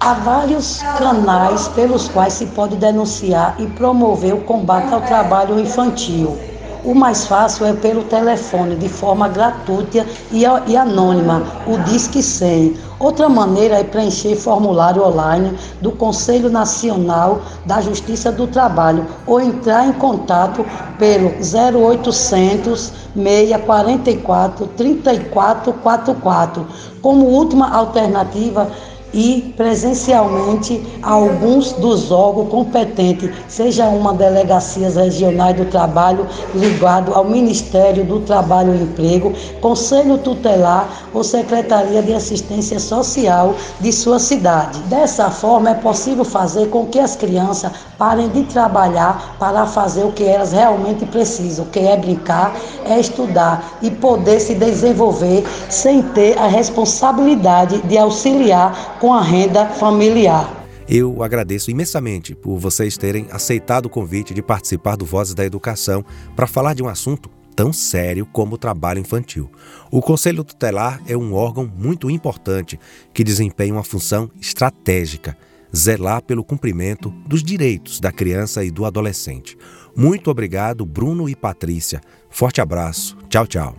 Há 0.00 0.14
vários 0.14 0.80
canais 0.96 1.66
pelos 1.68 2.08
quais 2.08 2.34
se 2.34 2.46
pode 2.46 2.76
denunciar 2.76 3.56
e 3.58 3.66
promover 3.66 4.32
o 4.32 4.42
combate 4.42 4.94
ao 4.94 5.00
trabalho 5.00 5.58
infantil. 5.58 6.38
O 6.84 6.94
mais 6.94 7.26
fácil 7.26 7.66
é 7.66 7.72
pelo 7.72 8.04
telefone, 8.04 8.76
de 8.76 8.88
forma 8.88 9.28
gratuita 9.28 10.06
e, 10.30 10.46
anônima, 10.76 11.42
o 11.66 11.76
Disque 11.78 12.22
100. 12.22 12.76
Outra 13.00 13.28
maneira 13.28 13.80
é 13.80 13.84
preencher 13.84 14.36
formulário 14.36 15.04
online 15.04 15.58
do 15.80 15.90
Conselho 15.90 16.48
Nacional 16.48 17.40
da 17.66 17.80
Justiça 17.80 18.30
do 18.30 18.46
Trabalho 18.46 19.04
ou 19.26 19.40
entrar 19.40 19.88
em 19.88 19.92
contato 19.94 20.64
pelo 20.96 21.30
0800 21.40 22.92
644 23.16 24.68
3444. 24.68 26.66
Como 27.02 27.26
última 27.26 27.68
alternativa, 27.74 28.70
e 29.12 29.52
presencialmente 29.56 30.82
a 31.02 31.12
alguns 31.12 31.72
dos 31.72 32.10
órgãos 32.10 32.48
competentes, 32.48 33.30
seja 33.48 33.86
uma 33.88 34.12
delegacia 34.12 34.90
regional 34.90 35.52
do 35.54 35.64
trabalho 35.66 36.26
ligado 36.54 37.14
ao 37.14 37.24
Ministério 37.24 38.04
do 38.04 38.20
Trabalho 38.20 38.74
e 38.74 38.82
Emprego, 38.82 39.32
Conselho 39.60 40.18
Tutelar 40.18 40.88
ou 41.12 41.24
Secretaria 41.24 42.02
de 42.02 42.14
Assistência 42.14 42.78
Social 42.78 43.54
de 43.80 43.92
sua 43.92 44.18
cidade. 44.18 44.78
Dessa 44.82 45.30
forma 45.30 45.70
é 45.70 45.74
possível 45.74 46.24
fazer 46.24 46.68
com 46.68 46.86
que 46.86 46.98
as 46.98 47.16
crianças 47.16 47.72
parem 47.96 48.28
de 48.28 48.44
trabalhar 48.44 49.36
para 49.38 49.66
fazer 49.66 50.04
o 50.04 50.12
que 50.12 50.24
elas 50.24 50.52
realmente 50.52 51.04
precisam, 51.06 51.64
que 51.66 51.80
é 51.80 51.96
brincar, 51.96 52.54
é 52.84 52.98
estudar 52.98 53.78
e 53.82 53.90
poder 53.90 54.40
se 54.40 54.54
desenvolver 54.54 55.44
sem 55.68 56.02
ter 56.02 56.38
a 56.38 56.46
responsabilidade 56.46 57.78
de 57.82 57.98
auxiliar 57.98 58.97
com 58.98 59.12
a 59.12 59.22
renda 59.22 59.66
familiar. 59.66 60.66
Eu 60.88 61.22
agradeço 61.22 61.70
imensamente 61.70 62.34
por 62.34 62.58
vocês 62.58 62.96
terem 62.96 63.26
aceitado 63.30 63.86
o 63.86 63.90
convite 63.90 64.32
de 64.32 64.42
participar 64.42 64.96
do 64.96 65.04
Vozes 65.04 65.34
da 65.34 65.44
Educação 65.44 66.04
para 66.34 66.46
falar 66.46 66.74
de 66.74 66.82
um 66.82 66.88
assunto 66.88 67.28
tão 67.54 67.72
sério 67.72 68.24
como 68.24 68.54
o 68.54 68.58
trabalho 68.58 69.00
infantil. 69.00 69.50
O 69.90 70.00
Conselho 70.00 70.44
Tutelar 70.44 71.02
é 71.06 71.16
um 71.16 71.34
órgão 71.34 71.70
muito 71.76 72.08
importante 72.08 72.78
que 73.12 73.24
desempenha 73.24 73.74
uma 73.74 73.84
função 73.84 74.30
estratégica 74.40 75.36
zelar 75.76 76.22
pelo 76.22 76.44
cumprimento 76.44 77.10
dos 77.26 77.42
direitos 77.42 78.00
da 78.00 78.10
criança 78.10 78.64
e 78.64 78.70
do 78.70 78.84
adolescente. 78.84 79.56
Muito 79.94 80.30
obrigado, 80.30 80.86
Bruno 80.86 81.28
e 81.28 81.36
Patrícia. 81.36 82.00
Forte 82.30 82.60
abraço. 82.60 83.16
Tchau, 83.28 83.46
tchau. 83.46 83.74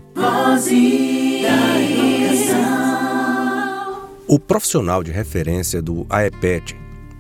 O 4.32 4.38
profissional 4.38 5.04
de 5.04 5.12
referência 5.12 5.82
do 5.82 6.06
AEPET, 6.08 6.76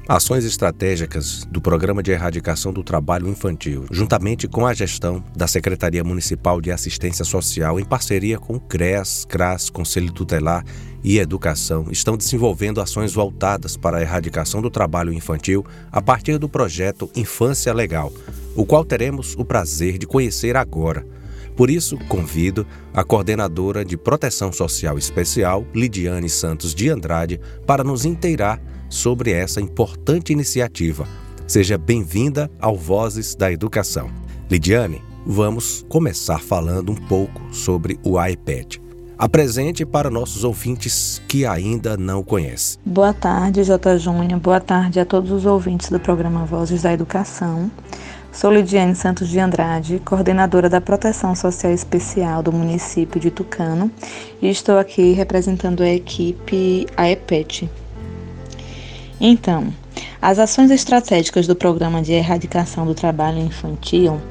Ações 0.08 0.45
Estratégicas 0.45 1.43
do 1.43 1.60
Programa 1.60 2.04
de 2.04 2.12
Erradicação 2.12 2.72
do 2.72 2.84
Trabalho 2.84 3.28
Infantil, 3.28 3.88
juntamente 3.89 4.48
com 4.48 4.63
a 4.67 4.76
gestão 4.76 5.24
da 5.36 5.48
Secretaria 5.48 6.04
Municipal 6.04 6.62
de 6.62 6.72
Assistência 6.72 7.26
Social, 7.26 7.80
em 7.80 7.84
parceria 7.84 8.38
com 8.38 8.58
o 8.58 8.60
CREAS, 8.60 9.26
CRAS, 9.28 9.72
Conselho 9.72 10.13
Tutelar 10.13 10.63
e 11.04 11.17
Educação, 11.17 11.88
estão 11.89 12.15
desenvolvendo 12.15 12.80
ações 12.80 13.12
voltadas 13.12 13.76
para 13.76 13.98
a 13.98 14.02
erradicação 14.02 14.62
do 14.62 14.69
trabalho 14.69 15.12
infantil 15.12 15.65
a 15.91 16.04
partir 16.04 16.38
do 16.38 16.48
projeto 16.48 17.10
Infância 17.15 17.74
Legal, 17.74 18.13
o 18.56 18.67
qual 18.67 18.86
teremos 18.86 19.34
o 19.36 19.43
prazer 19.43 19.98
de 19.98 20.06
conhecer 20.06 20.56
agora. 20.56 21.04
Por 21.60 21.69
isso, 21.69 21.98
convido 22.08 22.65
a 22.93 23.04
coordenadora 23.04 23.84
de 23.84 23.98
Proteção 23.98 24.50
Social 24.50 24.98
Especial, 24.98 25.65
Lidiane 25.76 26.30
Santos 26.30 26.74
de 26.74 26.88
Andrade, 26.88 27.38
para 27.67 27.84
nos 27.84 28.06
inteirar 28.06 28.62
sobre 28.88 29.34
essa 29.34 29.60
importante 29.60 30.32
iniciativa. 30.32 31.06
Seja 31.45 31.78
bem-vinda 31.78 32.50
ao 32.62 32.78
Vozes 32.78 33.36
da 33.36 33.52
Educação. 33.52 34.10
Lidiane, 34.50 35.02
vamos 35.26 35.86
começar 35.89 36.39
falando 36.39 36.93
um 36.93 36.95
pouco 36.95 37.41
sobre 37.54 38.00
o 38.06 38.26
iPad. 38.26 38.78
Apresente 39.17 39.86
para 39.86 40.10
nossos 40.10 40.45
ouvintes 40.45 41.22
que 41.28 41.45
ainda 41.45 41.98
não 41.98 42.24
conhecem. 42.24 42.80
Boa 42.86 43.13
tarde, 43.13 43.65
J. 43.65 43.98
Júnior. 43.98 44.39
Boa 44.39 44.62
tarde 44.62 44.98
a 44.98 45.06
todos 45.06 45.30
os 45.30 45.45
ouvintes 45.45 45.89
do 45.89 46.00
programa 46.00 46.45
Vozes 46.45 46.84
da 46.84 46.93
Educação. 46.93 47.69
Sou 48.32 48.52
Lidiane 48.52 48.96
Santos 48.96 49.28
de 49.28 49.39
Andrade, 49.39 50.00
coordenadora 50.06 50.70
da 50.70 50.80
Proteção 50.80 51.36
Social 51.36 51.74
Especial 51.74 52.44
do 52.44 52.54
município 52.54 53.20
de 53.20 53.32
Tucano, 53.32 53.92
e 54.39 54.48
estou 54.48 54.78
aqui 54.78 55.13
representando 55.13 55.82
a 55.82 55.89
equipe 55.89 56.86
AEPET. 56.96 57.70
Então, 59.20 59.74
as 60.22 60.38
ações 60.38 60.70
estratégicas 60.70 61.48
do 61.48 61.56
Programa 61.56 62.02
de 62.04 62.13
Erradicação 62.13 62.86
do 62.86 62.94
Trabalho 62.94 63.39
Infantil 63.39 64.22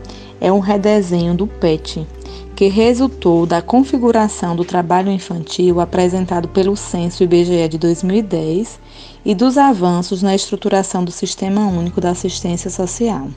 é 0.40 0.50
um 0.50 0.60
redesenho 0.60 1.34
do 1.34 1.46
PET, 1.46 2.06
que 2.54 2.68
resultou 2.68 3.46
da 3.46 3.60
configuração 3.60 4.54
do 4.54 4.64
trabalho 4.64 5.10
infantil 5.10 5.80
apresentado 5.80 6.48
pelo 6.48 6.76
Censo 6.76 7.24
IBGE 7.24 7.68
de 7.68 7.78
2010 7.78 8.80
e 9.24 9.34
dos 9.34 9.58
avanços 9.58 10.22
na 10.22 10.34
estruturação 10.34 11.04
do 11.04 11.10
Sistema 11.10 11.66
Único 11.66 12.00
da 12.00 12.10
Assistência 12.10 12.70
Social. 12.70 13.28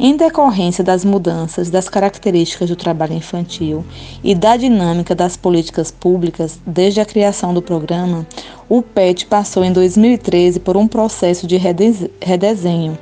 Em 0.00 0.16
decorrência 0.16 0.84
das 0.84 1.04
mudanças 1.04 1.70
das 1.70 1.88
características 1.88 2.68
do 2.68 2.76
trabalho 2.76 3.14
infantil 3.14 3.84
e 4.22 4.32
da 4.32 4.56
dinâmica 4.56 5.12
das 5.12 5.36
políticas 5.36 5.90
públicas 5.90 6.60
desde 6.64 7.00
a 7.00 7.04
criação 7.04 7.52
do 7.52 7.60
programa, 7.60 8.24
o 8.68 8.80
PET 8.80 9.26
passou 9.26 9.64
em 9.64 9.72
2013 9.72 10.60
por 10.60 10.76
um 10.76 10.86
processo 10.86 11.48
de 11.48 11.56
redesenho, 11.56 12.96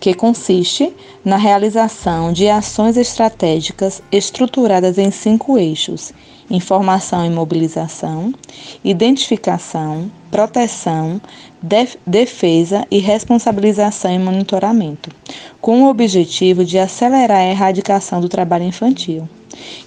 que 0.00 0.14
consiste 0.14 0.94
na 1.22 1.36
realização 1.36 2.32
de 2.32 2.48
ações 2.48 2.96
estratégicas 2.96 4.02
estruturadas 4.10 4.96
em 4.96 5.10
cinco 5.10 5.58
eixos: 5.58 6.10
informação 6.50 7.24
e 7.24 7.30
mobilização, 7.30 8.34
identificação, 8.84 10.10
proteção, 10.30 11.20
def 11.62 11.96
defesa 12.06 12.86
e 12.90 12.98
responsabilização 12.98 14.12
e 14.12 14.18
monitoramento, 14.18 15.10
com 15.60 15.84
o 15.84 15.88
objetivo 15.88 16.64
de 16.64 16.78
acelerar 16.78 17.38
a 17.38 17.48
erradicação 17.48 18.20
do 18.20 18.28
trabalho 18.28 18.64
infantil. 18.64 19.28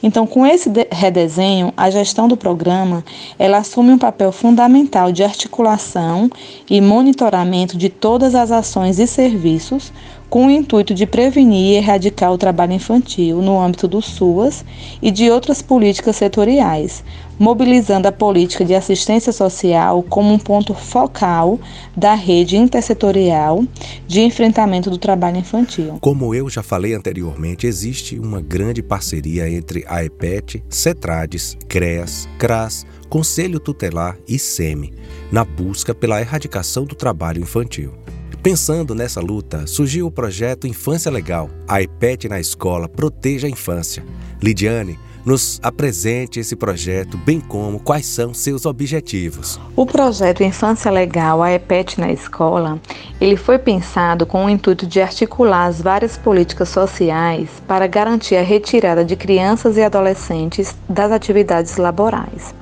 Então, 0.01 0.27
com 0.27 0.45
esse 0.45 0.69
redesenho, 0.91 1.73
a 1.75 1.89
gestão 1.89 2.27
do 2.27 2.37
programa, 2.37 3.03
ela 3.39 3.57
assume 3.57 3.91
um 3.91 3.97
papel 3.97 4.31
fundamental 4.31 5.11
de 5.11 5.23
articulação 5.23 6.29
e 6.69 6.79
monitoramento 6.79 7.77
de 7.77 7.89
todas 7.89 8.35
as 8.35 8.51
ações 8.51 8.99
e 8.99 9.07
serviços 9.07 9.91
com 10.33 10.47
o 10.47 10.49
intuito 10.49 10.95
de 10.95 11.05
prevenir 11.05 11.73
e 11.73 11.75
erradicar 11.75 12.31
o 12.31 12.39
trabalho 12.39 12.73
infantil 12.73 13.39
no 13.39 13.61
âmbito 13.61 13.87
do 13.87 14.01
SUAS 14.01 14.65
e 14.99 15.11
de 15.11 15.29
outras 15.29 15.61
políticas 15.61 16.15
setoriais, 16.15 17.03
mobilizando 17.37 18.07
a 18.07 18.11
política 18.11 18.65
de 18.65 18.73
assistência 18.73 19.31
social 19.31 20.01
como 20.01 20.33
um 20.33 20.39
ponto 20.39 20.73
focal 20.73 21.59
da 21.95 22.15
rede 22.15 22.57
intersetorial 22.57 23.63
de 24.07 24.21
enfrentamento 24.21 24.89
do 24.89 24.97
trabalho 24.97 25.37
infantil. 25.37 25.99
Como 26.01 26.33
eu 26.33 26.49
já 26.49 26.63
falei 26.63 26.95
anteriormente, 26.95 27.67
existe 27.67 28.17
uma 28.17 28.41
grande 28.41 28.81
parceria 28.81 29.47
entre 29.47 29.85
a 29.87 30.03
EPET, 30.03 30.63
CETRADES, 30.67 31.59
CREAS, 31.67 32.27
CRAS, 32.39 32.87
Conselho 33.07 33.59
Tutelar 33.59 34.17
e 34.27 34.39
SEMI, 34.39 34.95
na 35.31 35.45
busca 35.45 35.93
pela 35.93 36.19
erradicação 36.19 36.85
do 36.85 36.95
trabalho 36.95 37.39
infantil. 37.39 38.02
Pensando 38.43 38.93
nessa 38.93 39.21
luta, 39.21 39.65
surgiu 39.65 40.05
o 40.05 40.11
projeto 40.11 40.67
Infância 40.67 41.09
Legal. 41.09 41.49
A 41.65 41.81
IPET 41.81 42.27
na 42.27 42.41
escola 42.41 42.89
proteja 42.89 43.47
a 43.47 43.49
infância. 43.49 44.03
Lidiane, 44.41 44.99
nos 45.25 45.61
apresente 45.63 46.41
esse 46.41 46.53
projeto, 46.53 47.17
bem 47.17 47.39
como 47.39 47.79
quais 47.79 48.05
são 48.05 48.33
seus 48.33 48.65
objetivos. 48.65 49.57
O 49.77 49.85
projeto 49.85 50.43
Infância 50.43 50.91
Legal, 50.91 51.41
a 51.41 51.53
EPET 51.53 51.97
na 52.01 52.11
escola, 52.11 52.81
ele 53.21 53.37
foi 53.37 53.57
pensado 53.57 54.25
com 54.25 54.43
o 54.43 54.49
intuito 54.49 54.85
de 54.85 54.99
articular 54.99 55.67
as 55.67 55.81
várias 55.81 56.17
políticas 56.17 56.67
sociais 56.67 57.47
para 57.65 57.87
garantir 57.87 58.35
a 58.35 58.43
retirada 58.43 59.05
de 59.05 59.15
crianças 59.15 59.77
e 59.77 59.81
adolescentes 59.81 60.75
das 60.89 61.13
atividades 61.13 61.77
laborais. 61.77 62.53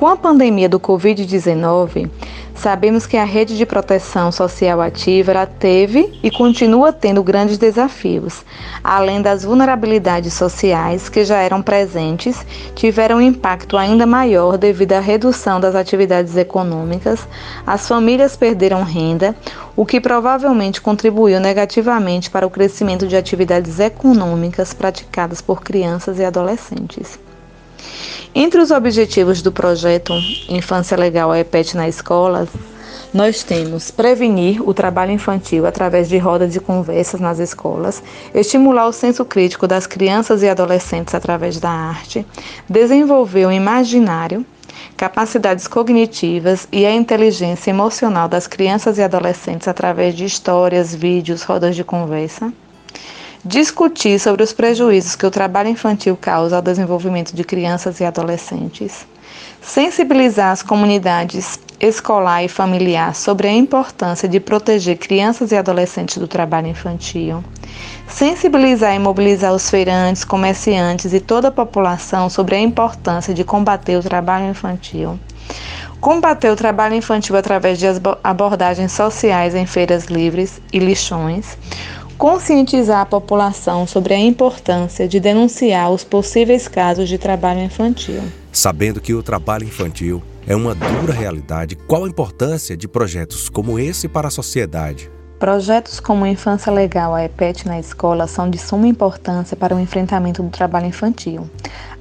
Com 0.00 0.06
a 0.06 0.16
pandemia 0.16 0.66
do 0.66 0.80
Covid-19, 0.80 2.08
sabemos 2.54 3.06
que 3.06 3.18
a 3.18 3.24
rede 3.24 3.54
de 3.54 3.66
proteção 3.66 4.32
social 4.32 4.80
ativa 4.80 5.46
teve 5.46 6.18
e 6.22 6.30
continua 6.30 6.90
tendo 6.90 7.22
grandes 7.22 7.58
desafios. 7.58 8.42
Além 8.82 9.20
das 9.20 9.44
vulnerabilidades 9.44 10.32
sociais 10.32 11.10
que 11.10 11.22
já 11.22 11.36
eram 11.42 11.60
presentes, 11.60 12.46
tiveram 12.74 13.18
um 13.18 13.20
impacto 13.20 13.76
ainda 13.76 14.06
maior 14.06 14.56
devido 14.56 14.94
à 14.94 15.00
redução 15.00 15.60
das 15.60 15.74
atividades 15.74 16.34
econômicas, 16.34 17.28
as 17.66 17.86
famílias 17.86 18.38
perderam 18.38 18.82
renda, 18.82 19.36
o 19.76 19.84
que 19.84 20.00
provavelmente 20.00 20.80
contribuiu 20.80 21.38
negativamente 21.38 22.30
para 22.30 22.46
o 22.46 22.50
crescimento 22.50 23.06
de 23.06 23.18
atividades 23.18 23.78
econômicas 23.78 24.72
praticadas 24.72 25.42
por 25.42 25.62
crianças 25.62 26.18
e 26.18 26.24
adolescentes. 26.24 27.18
Entre 28.34 28.60
os 28.60 28.70
objetivos 28.70 29.42
do 29.42 29.50
projeto 29.50 30.12
Infância 30.48 30.96
Legal 30.96 31.34
EPET 31.34 31.76
na 31.76 31.88
escola, 31.88 32.46
nós 33.12 33.42
temos 33.42 33.90
prevenir 33.90 34.62
o 34.66 34.72
trabalho 34.72 35.10
infantil 35.10 35.66
através 35.66 36.08
de 36.08 36.16
rodas 36.16 36.52
de 36.52 36.60
conversas 36.60 37.20
nas 37.20 37.40
escolas, 37.40 38.00
estimular 38.32 38.86
o 38.86 38.92
senso 38.92 39.24
crítico 39.24 39.66
das 39.66 39.86
crianças 39.86 40.42
e 40.42 40.48
adolescentes 40.48 41.14
através 41.14 41.58
da 41.58 41.70
arte, 41.70 42.24
desenvolver 42.68 43.46
o 43.46 43.52
imaginário, 43.52 44.46
capacidades 44.96 45.66
cognitivas 45.66 46.68
e 46.70 46.86
a 46.86 46.94
inteligência 46.94 47.70
emocional 47.70 48.28
das 48.28 48.46
crianças 48.46 48.96
e 48.96 49.02
adolescentes 49.02 49.66
através 49.66 50.14
de 50.14 50.24
histórias, 50.24 50.94
vídeos, 50.94 51.42
rodas 51.42 51.74
de 51.74 51.82
conversa 51.82 52.52
discutir 53.44 54.18
sobre 54.18 54.42
os 54.42 54.52
prejuízos 54.52 55.16
que 55.16 55.26
o 55.26 55.30
trabalho 55.30 55.68
infantil 55.68 56.16
causa 56.16 56.56
ao 56.56 56.62
desenvolvimento 56.62 57.34
de 57.34 57.44
crianças 57.44 58.00
e 58.00 58.04
adolescentes, 58.04 59.06
sensibilizar 59.62 60.52
as 60.52 60.62
comunidades 60.62 61.58
escolar 61.80 62.44
e 62.44 62.48
familiar 62.48 63.14
sobre 63.14 63.48
a 63.48 63.52
importância 63.52 64.28
de 64.28 64.38
proteger 64.38 64.98
crianças 64.98 65.50
e 65.50 65.56
adolescentes 65.56 66.18
do 66.18 66.28
trabalho 66.28 66.66
infantil, 66.66 67.42
sensibilizar 68.06 68.94
e 68.94 68.98
mobilizar 68.98 69.54
os 69.54 69.70
feirantes, 69.70 70.22
comerciantes 70.22 71.14
e 71.14 71.20
toda 71.20 71.48
a 71.48 71.52
população 71.52 72.28
sobre 72.28 72.56
a 72.56 72.60
importância 72.60 73.32
de 73.32 73.44
combater 73.44 73.96
o 73.96 74.02
trabalho 74.02 74.50
infantil. 74.50 75.18
Combater 76.00 76.50
o 76.50 76.56
trabalho 76.56 76.94
infantil 76.94 77.36
através 77.36 77.78
de 77.78 77.86
abordagens 78.24 78.92
sociais 78.92 79.54
em 79.54 79.66
feiras 79.66 80.06
livres 80.06 80.60
e 80.72 80.78
lixões, 80.78 81.58
conscientizar 82.20 83.00
a 83.00 83.06
população 83.06 83.86
sobre 83.86 84.12
a 84.12 84.18
importância 84.18 85.08
de 85.08 85.18
denunciar 85.18 85.90
os 85.90 86.04
possíveis 86.04 86.68
casos 86.68 87.08
de 87.08 87.16
trabalho 87.16 87.60
infantil. 87.60 88.20
Sabendo 88.52 89.00
que 89.00 89.14
o 89.14 89.22
trabalho 89.22 89.64
infantil 89.64 90.22
é 90.46 90.54
uma 90.54 90.74
dura 90.74 91.14
realidade, 91.14 91.76
qual 91.76 92.04
a 92.04 92.08
importância 92.08 92.76
de 92.76 92.86
projetos 92.86 93.48
como 93.48 93.78
esse 93.78 94.06
para 94.06 94.28
a 94.28 94.30
sociedade? 94.30 95.10
Projetos 95.40 96.00
como 96.00 96.26
Infância 96.26 96.70
Legal, 96.70 97.14
a 97.14 97.24
EPET 97.24 97.66
na 97.66 97.80
escola 97.80 98.26
são 98.26 98.50
de 98.50 98.58
suma 98.58 98.86
importância 98.86 99.56
para 99.56 99.74
o 99.74 99.80
enfrentamento 99.80 100.42
do 100.42 100.50
trabalho 100.50 100.84
infantil. 100.84 101.48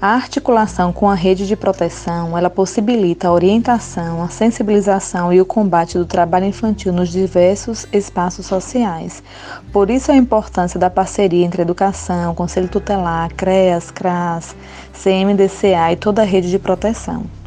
A 0.02 0.10
articulação 0.10 0.91
com 0.91 1.10
a 1.10 1.15
rede 1.15 1.47
de 1.47 1.56
proteção, 1.56 2.38
ela 2.38 2.49
possibilita 2.49 3.30
a 3.30 3.32
orientação, 3.32 4.21
a 4.21 4.28
sensibilização 4.28 5.32
e 5.32 5.39
o 5.39 5.45
combate 5.45 5.97
do 5.97 6.06
trabalho 6.06 6.47
infantil 6.47 6.91
nos 6.91 7.08
diversos 7.08 7.88
espaços 7.93 8.45
sociais. 8.45 9.23
Por 9.71 9.89
isso 9.89 10.12
a 10.12 10.17
importância 10.17 10.78
da 10.78 10.89
parceria 10.89 11.45
entre 11.45 11.62
educação, 11.62 12.36
Conselho 12.36 12.67
Tutelar, 12.67 13.34
CREAS, 13.36 13.89
CRAS, 13.89 14.54
CMDCA 14.91 15.93
e 15.93 15.95
toda 15.95 16.23
a 16.23 16.25
rede 16.25 16.49
de 16.49 16.60
proteção. 16.60 17.38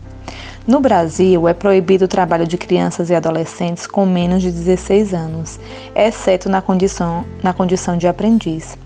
No 0.65 0.79
Brasil, 0.79 1.49
é 1.49 1.55
proibido 1.55 2.05
o 2.05 2.09
trabalho 2.09 2.47
de 2.47 2.57
crianças 2.57 3.11
e 3.11 3.15
adolescentes 3.17 3.85
com 3.85 4.07
menos 4.07 4.43
de 4.43 4.53
16 4.53 5.13
anos, 5.13 5.59
exceto 5.93 6.49
na 6.49 6.63
condição, 6.63 7.25
na 7.43 7.53
condição 7.53 7.97
de 7.97 8.07
aprendiz, 8.07 8.79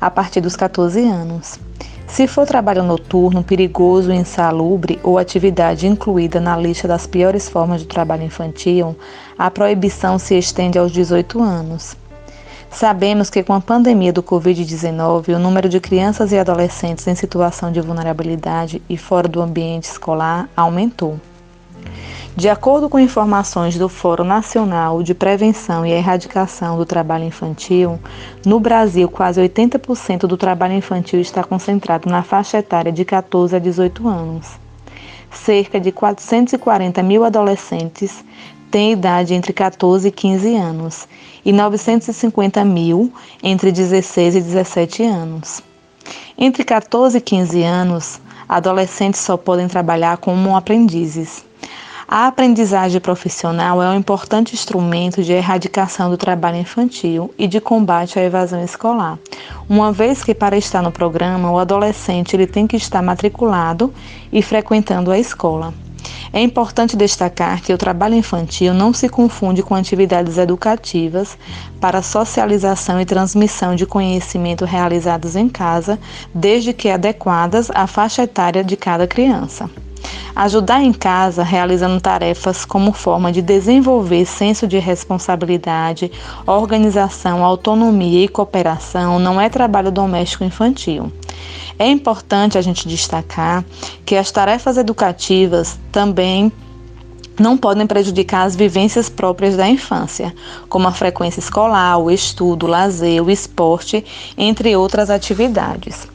a 0.00 0.10
partir 0.10 0.40
dos 0.40 0.56
14 0.56 1.06
anos. 1.06 1.60
Se 2.06 2.26
for 2.26 2.46
trabalho 2.46 2.82
noturno, 2.82 3.44
perigoso, 3.44 4.10
insalubre 4.10 4.98
ou 5.02 5.18
atividade 5.18 5.86
incluída 5.86 6.40
na 6.40 6.56
lista 6.56 6.88
das 6.88 7.06
piores 7.06 7.46
formas 7.46 7.82
de 7.82 7.86
trabalho 7.86 8.24
infantil, 8.24 8.96
a 9.38 9.50
proibição 9.50 10.18
se 10.18 10.34
estende 10.34 10.78
aos 10.78 10.90
18 10.90 11.42
anos. 11.42 11.94
Sabemos 12.70 13.30
que 13.30 13.42
com 13.42 13.54
a 13.54 13.60
pandemia 13.60 14.12
do 14.12 14.22
Covid-19, 14.22 15.34
o 15.34 15.38
número 15.38 15.68
de 15.68 15.80
crianças 15.80 16.32
e 16.32 16.38
adolescentes 16.38 17.06
em 17.06 17.14
situação 17.14 17.72
de 17.72 17.80
vulnerabilidade 17.80 18.82
e 18.88 18.96
fora 18.96 19.26
do 19.26 19.40
ambiente 19.40 19.84
escolar 19.84 20.48
aumentou. 20.56 21.18
De 22.36 22.48
acordo 22.48 22.88
com 22.88 23.00
informações 23.00 23.76
do 23.76 23.88
Fórum 23.88 24.22
Nacional 24.22 25.02
de 25.02 25.12
Prevenção 25.12 25.84
e 25.84 25.90
Erradicação 25.90 26.76
do 26.76 26.86
Trabalho 26.86 27.24
Infantil, 27.24 27.98
no 28.46 28.60
Brasil, 28.60 29.08
quase 29.08 29.40
80% 29.40 30.20
do 30.20 30.36
trabalho 30.36 30.74
infantil 30.74 31.20
está 31.20 31.42
concentrado 31.42 32.08
na 32.08 32.22
faixa 32.22 32.58
etária 32.58 32.92
de 32.92 33.04
14 33.04 33.56
a 33.56 33.58
18 33.58 34.06
anos. 34.06 34.46
Cerca 35.32 35.80
de 35.80 35.90
440 35.90 37.02
mil 37.02 37.24
adolescentes 37.24 38.24
têm 38.70 38.92
idade 38.92 39.34
entre 39.34 39.52
14 39.52 40.06
e 40.06 40.12
15 40.12 40.54
anos 40.54 41.08
e 41.44 41.52
950 41.52 42.64
mil 42.64 43.12
entre 43.42 43.72
16 43.72 44.36
e 44.36 44.40
17 44.40 45.02
anos. 45.04 45.62
Entre 46.36 46.64
14 46.64 47.18
e 47.18 47.20
15 47.20 47.62
anos, 47.62 48.20
adolescentes 48.48 49.20
só 49.20 49.36
podem 49.36 49.68
trabalhar 49.68 50.16
como 50.18 50.56
aprendizes. 50.56 51.44
A 52.10 52.26
aprendizagem 52.26 53.00
profissional 53.02 53.82
é 53.82 53.90
um 53.90 53.98
importante 53.98 54.54
instrumento 54.54 55.22
de 55.22 55.34
erradicação 55.34 56.08
do 56.08 56.16
trabalho 56.16 56.56
infantil 56.56 57.34
e 57.36 57.46
de 57.46 57.60
combate 57.60 58.18
à 58.18 58.22
evasão 58.22 58.64
escolar, 58.64 59.18
uma 59.68 59.92
vez 59.92 60.24
que 60.24 60.34
para 60.34 60.56
estar 60.56 60.80
no 60.80 60.90
programa 60.90 61.50
o 61.50 61.58
adolescente 61.58 62.34
ele 62.34 62.46
tem 62.46 62.66
que 62.66 62.76
estar 62.76 63.02
matriculado 63.02 63.92
e 64.32 64.40
frequentando 64.40 65.10
a 65.10 65.18
escola. 65.18 65.74
É 66.32 66.40
importante 66.40 66.96
destacar 66.96 67.62
que 67.62 67.72
o 67.72 67.78
trabalho 67.78 68.14
infantil 68.14 68.74
não 68.74 68.92
se 68.92 69.08
confunde 69.08 69.62
com 69.62 69.74
atividades 69.74 70.38
educativas 70.38 71.38
para 71.80 72.02
socialização 72.02 73.00
e 73.00 73.06
transmissão 73.06 73.74
de 73.74 73.86
conhecimento 73.86 74.64
realizados 74.64 75.36
em 75.36 75.48
casa, 75.48 75.98
desde 76.34 76.72
que 76.72 76.90
adequadas 76.90 77.70
à 77.70 77.86
faixa 77.86 78.22
etária 78.22 78.62
de 78.62 78.76
cada 78.76 79.06
criança. 79.06 79.70
Ajudar 80.34 80.82
em 80.82 80.92
casa, 80.92 81.42
realizando 81.42 82.00
tarefas 82.00 82.64
como 82.64 82.92
forma 82.92 83.32
de 83.32 83.42
desenvolver 83.42 84.24
senso 84.24 84.66
de 84.66 84.78
responsabilidade, 84.78 86.10
organização, 86.46 87.44
autonomia 87.44 88.24
e 88.24 88.28
cooperação, 88.28 89.18
não 89.18 89.40
é 89.40 89.48
trabalho 89.48 89.90
doméstico 89.90 90.44
infantil. 90.44 91.12
É 91.78 91.86
importante 91.86 92.58
a 92.58 92.62
gente 92.62 92.88
destacar 92.88 93.64
que 94.04 94.16
as 94.16 94.30
tarefas 94.30 94.76
educativas 94.76 95.78
também 95.92 96.52
não 97.38 97.56
podem 97.56 97.86
prejudicar 97.86 98.44
as 98.44 98.56
vivências 98.56 99.08
próprias 99.08 99.56
da 99.56 99.68
infância, 99.68 100.34
como 100.68 100.88
a 100.88 100.92
frequência 100.92 101.40
escolar, 101.40 101.98
o 101.98 102.10
estudo, 102.10 102.66
o 102.66 102.68
lazer, 102.68 103.22
o 103.22 103.30
esporte, 103.30 104.04
entre 104.36 104.74
outras 104.76 105.08
atividades. 105.08 106.08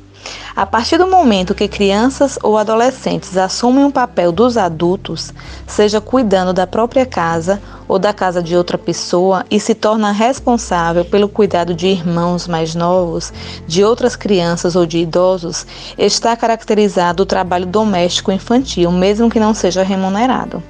A 0.55 0.67
partir 0.67 0.99
do 0.99 1.07
momento 1.07 1.55
que 1.55 1.67
crianças 1.67 2.37
ou 2.43 2.59
adolescentes 2.59 3.35
assumem 3.37 3.85
o 3.85 3.87
um 3.87 3.91
papel 3.91 4.31
dos 4.31 4.55
adultos, 4.55 5.33
seja 5.65 5.99
cuidando 5.99 6.53
da 6.53 6.67
própria 6.67 7.07
casa 7.07 7.59
ou 7.87 7.97
da 7.97 8.13
casa 8.13 8.41
de 8.41 8.55
outra 8.55 8.77
pessoa 8.77 9.43
e 9.49 9.59
se 9.59 9.73
torna 9.73 10.11
responsável 10.11 11.03
pelo 11.03 11.27
cuidado 11.27 11.73
de 11.73 11.87
irmãos 11.87 12.47
mais 12.47 12.75
novos, 12.75 13.33
de 13.65 13.83
outras 13.83 14.15
crianças 14.15 14.75
ou 14.75 14.85
de 14.85 14.99
idosos, 14.99 15.65
está 15.97 16.35
caracterizado 16.37 17.23
o 17.23 17.25
trabalho 17.25 17.65
doméstico 17.65 18.31
infantil, 18.31 18.91
mesmo 18.91 19.31
que 19.31 19.39
não 19.39 19.55
seja 19.55 19.81
remunerado. 19.81 20.61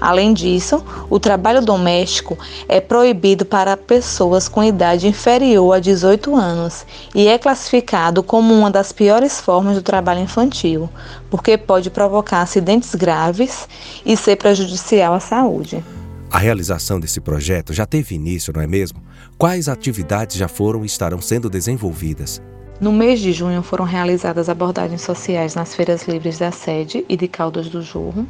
Além 0.00 0.32
disso, 0.32 0.84
o 1.08 1.18
trabalho 1.18 1.64
doméstico 1.64 2.38
é 2.68 2.80
proibido 2.80 3.44
para 3.44 3.76
pessoas 3.76 4.48
com 4.48 4.62
idade 4.62 5.06
inferior 5.06 5.76
a 5.76 5.80
18 5.80 6.34
anos 6.34 6.86
e 7.14 7.26
é 7.26 7.38
classificado 7.38 8.22
como 8.22 8.54
uma 8.54 8.70
das 8.70 8.92
piores 8.92 9.40
formas 9.40 9.76
do 9.76 9.82
trabalho 9.82 10.20
infantil, 10.20 10.88
porque 11.30 11.56
pode 11.56 11.90
provocar 11.90 12.42
acidentes 12.42 12.94
graves 12.94 13.68
e 14.04 14.16
ser 14.16 14.36
prejudicial 14.36 15.14
à 15.14 15.20
saúde. 15.20 15.82
A 16.30 16.38
realização 16.38 16.98
desse 16.98 17.20
projeto 17.20 17.72
já 17.72 17.86
teve 17.86 18.16
início, 18.16 18.52
não 18.52 18.60
é 18.60 18.66
mesmo? 18.66 19.00
Quais 19.38 19.68
atividades 19.68 20.36
já 20.36 20.48
foram 20.48 20.82
e 20.82 20.86
estarão 20.86 21.20
sendo 21.20 21.48
desenvolvidas? 21.48 22.42
No 22.80 22.92
mês 22.92 23.20
de 23.20 23.32
junho 23.32 23.62
foram 23.62 23.84
realizadas 23.84 24.48
abordagens 24.48 25.00
sociais 25.00 25.54
nas 25.54 25.74
feiras 25.76 26.08
livres 26.08 26.38
da 26.38 26.50
sede 26.50 27.04
e 27.08 27.16
de 27.16 27.28
Caldas 27.28 27.68
do 27.68 27.80
Jorro, 27.80 28.26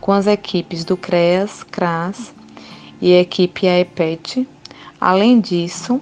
com 0.00 0.12
as 0.12 0.26
equipes 0.26 0.84
do 0.84 0.96
CREAS, 0.96 1.62
CRAS 1.64 2.34
e 3.00 3.14
a 3.14 3.20
equipe 3.20 3.66
AEPET. 3.66 4.48
Além 5.00 5.40
disso, 5.40 6.00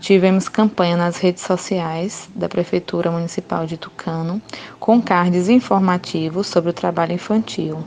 tivemos 0.00 0.48
campanha 0.48 0.96
nas 0.96 1.16
redes 1.16 1.42
sociais 1.42 2.28
da 2.34 2.48
Prefeitura 2.48 3.10
Municipal 3.10 3.66
de 3.66 3.76
Tucano, 3.76 4.42
com 4.80 5.00
cards 5.00 5.48
informativos 5.48 6.48
sobre 6.48 6.70
o 6.70 6.72
trabalho 6.72 7.12
infantil. 7.12 7.78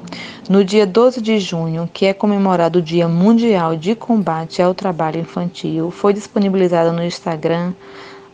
No 0.49 0.63
dia 0.63 0.87
12 0.87 1.21
de 1.21 1.39
junho, 1.39 1.89
que 1.93 2.05
é 2.05 2.13
comemorado 2.13 2.79
o 2.79 2.81
Dia 2.81 3.07
Mundial 3.07 3.75
de 3.75 3.95
Combate 3.95 4.61
ao 4.61 4.73
Trabalho 4.73 5.19
Infantil, 5.19 5.91
foi 5.91 6.13
disponibilizado 6.13 6.93
no 6.93 7.03
Instagram 7.03 7.73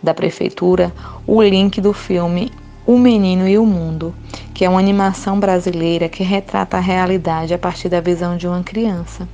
da 0.02 0.14
Prefeitura 0.14 0.94
o 1.26 1.42
link 1.42 1.82
do 1.82 1.94
filme 1.94 2.52
O 2.86 2.98
Menino 2.98 3.48
e 3.48 3.58
o 3.58 3.66
Mundo, 3.66 4.14
que 4.54 4.66
é 4.66 4.70
uma 4.70 4.80
animação 4.80 5.40
brasileira 5.40 6.10
que 6.10 6.24
retrata 6.24 6.78
a 6.78 6.80
realidade 6.80 7.54
a 7.54 7.58
partir 7.58 7.90
da 7.90 8.02
visão 8.02 8.38
de 8.38 8.48
uma 8.48 8.64
criança. 8.64 9.28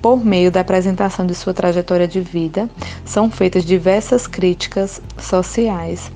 Por 0.00 0.24
meio 0.24 0.50
da 0.50 0.60
apresentação 0.60 1.26
de 1.26 1.34
sua 1.34 1.52
trajetória 1.52 2.06
de 2.06 2.20
vida, 2.20 2.70
são 3.04 3.30
feitas 3.30 3.64
diversas 3.64 4.26
críticas 4.26 5.02
sociais. 5.20 6.10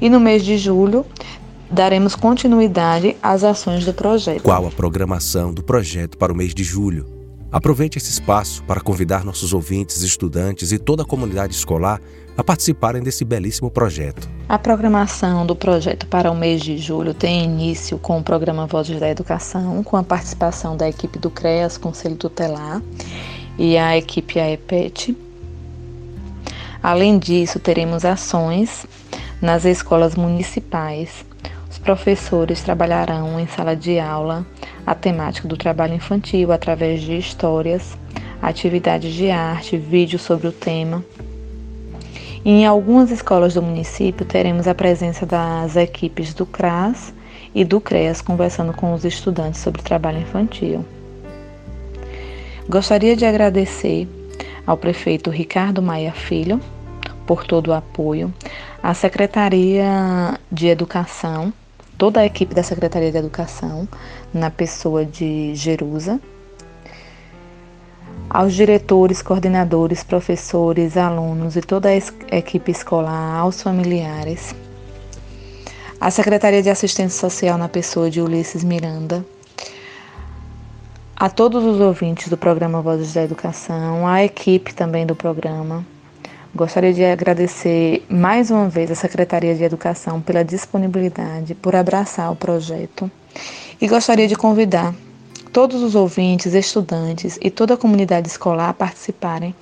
E 0.00 0.08
no 0.08 0.18
mês 0.18 0.44
de 0.44 0.56
julho, 0.56 1.04
daremos 1.70 2.14
continuidade 2.14 3.16
às 3.22 3.44
ações 3.44 3.84
do 3.84 3.92
projeto. 3.92 4.42
Qual 4.42 4.66
a 4.66 4.70
programação 4.70 5.52
do 5.52 5.62
projeto 5.62 6.16
para 6.16 6.32
o 6.32 6.36
mês 6.36 6.54
de 6.54 6.64
julho? 6.64 7.06
Aproveite 7.52 7.98
esse 7.98 8.10
espaço 8.10 8.62
para 8.64 8.80
convidar 8.80 9.24
nossos 9.24 9.52
ouvintes, 9.52 10.02
estudantes 10.02 10.72
e 10.72 10.78
toda 10.78 11.02
a 11.02 11.06
comunidade 11.06 11.54
escolar 11.54 12.00
a 12.36 12.44
participarem 12.44 13.02
desse 13.02 13.24
belíssimo 13.24 13.70
projeto. 13.70 14.28
A 14.48 14.58
programação 14.58 15.46
do 15.46 15.56
projeto 15.56 16.06
para 16.06 16.30
o 16.30 16.36
mês 16.36 16.60
de 16.60 16.76
julho 16.76 17.14
tem 17.14 17.44
início 17.44 17.98
com 17.98 18.18
o 18.18 18.22
programa 18.22 18.66
Vozes 18.66 19.00
da 19.00 19.08
Educação, 19.08 19.82
com 19.82 19.96
a 19.96 20.02
participação 20.02 20.76
da 20.76 20.88
equipe 20.88 21.18
do 21.18 21.30
CREAS, 21.30 21.78
Conselho 21.78 22.16
Tutelar, 22.16 22.82
e 23.58 23.78
a 23.78 23.96
equipe 23.96 24.38
AEPET. 24.38 25.16
Além 26.82 27.18
disso, 27.18 27.58
teremos 27.58 28.04
ações 28.04 28.86
nas 29.40 29.64
escolas 29.64 30.14
municipais. 30.14 31.24
Os 31.70 31.78
professores 31.78 32.62
trabalharão 32.62 33.40
em 33.40 33.46
sala 33.46 33.74
de 33.74 33.98
aula 33.98 34.46
a 34.86 34.94
temática 34.94 35.48
do 35.48 35.56
trabalho 35.56 35.94
infantil 35.94 36.52
através 36.52 37.00
de 37.00 37.16
histórias, 37.16 37.96
atividades 38.40 39.14
de 39.14 39.30
arte, 39.30 39.76
vídeos 39.76 40.22
sobre 40.22 40.46
o 40.46 40.52
tema 40.52 41.02
em 42.48 42.64
algumas 42.64 43.10
escolas 43.10 43.54
do 43.54 43.60
município 43.60 44.24
teremos 44.24 44.68
a 44.68 44.74
presença 44.74 45.26
das 45.26 45.74
equipes 45.74 46.32
do 46.32 46.46
CRAS 46.46 47.12
e 47.52 47.64
do 47.64 47.80
CREAS 47.80 48.20
conversando 48.20 48.72
com 48.72 48.94
os 48.94 49.04
estudantes 49.04 49.60
sobre 49.60 49.82
trabalho 49.82 50.20
infantil. 50.20 50.84
Gostaria 52.68 53.16
de 53.16 53.24
agradecer 53.24 54.06
ao 54.64 54.76
prefeito 54.76 55.28
Ricardo 55.28 55.82
Maia 55.82 56.12
Filho 56.12 56.60
por 57.26 57.44
todo 57.44 57.68
o 57.68 57.72
apoio, 57.72 58.32
à 58.80 58.94
Secretaria 58.94 60.38
de 60.50 60.68
Educação, 60.68 61.52
toda 61.98 62.20
a 62.20 62.26
equipe 62.26 62.54
da 62.54 62.62
Secretaria 62.62 63.10
de 63.10 63.18
Educação, 63.18 63.88
na 64.32 64.52
pessoa 64.52 65.04
de 65.04 65.52
Jerusa, 65.56 66.20
aos 68.28 68.54
diretores, 68.54 69.22
coordenadores, 69.22 70.02
professores, 70.02 70.96
alunos 70.96 71.56
e 71.56 71.60
toda 71.60 71.88
a 71.88 72.36
equipe 72.36 72.70
escolar, 72.70 73.38
aos 73.38 73.62
familiares, 73.62 74.54
à 76.00 76.10
Secretaria 76.10 76.62
de 76.62 76.70
Assistência 76.70 77.18
Social 77.18 77.56
na 77.56 77.68
pessoa 77.68 78.10
de 78.10 78.20
Ulisses 78.20 78.62
Miranda, 78.62 79.24
a 81.14 81.30
todos 81.30 81.64
os 81.64 81.80
ouvintes 81.80 82.28
do 82.28 82.36
programa 82.36 82.82
Vozes 82.82 83.14
da 83.14 83.22
Educação, 83.22 84.06
à 84.06 84.22
equipe 84.22 84.74
também 84.74 85.06
do 85.06 85.16
programa. 85.16 85.84
Gostaria 86.54 86.92
de 86.92 87.04
agradecer 87.04 88.04
mais 88.08 88.50
uma 88.50 88.68
vez 88.68 88.90
à 88.90 88.94
Secretaria 88.94 89.54
de 89.54 89.64
Educação 89.64 90.20
pela 90.20 90.44
disponibilidade, 90.44 91.54
por 91.54 91.74
abraçar 91.74 92.30
o 92.32 92.36
projeto. 92.36 93.10
E 93.80 93.86
gostaria 93.86 94.26
de 94.26 94.34
convidar 94.34 94.94
todos 95.56 95.82
os 95.82 95.94
ouvintes, 95.94 96.52
estudantes 96.52 97.38
e 97.40 97.50
toda 97.50 97.72
a 97.72 97.76
comunidade 97.78 98.28
escolar 98.28 98.74
participarem 98.74 99.54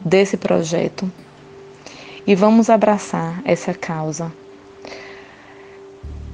desse 0.00 0.36
projeto 0.36 1.10
e 2.24 2.32
vamos 2.36 2.70
abraçar 2.70 3.42
essa 3.44 3.74
causa. 3.74 4.32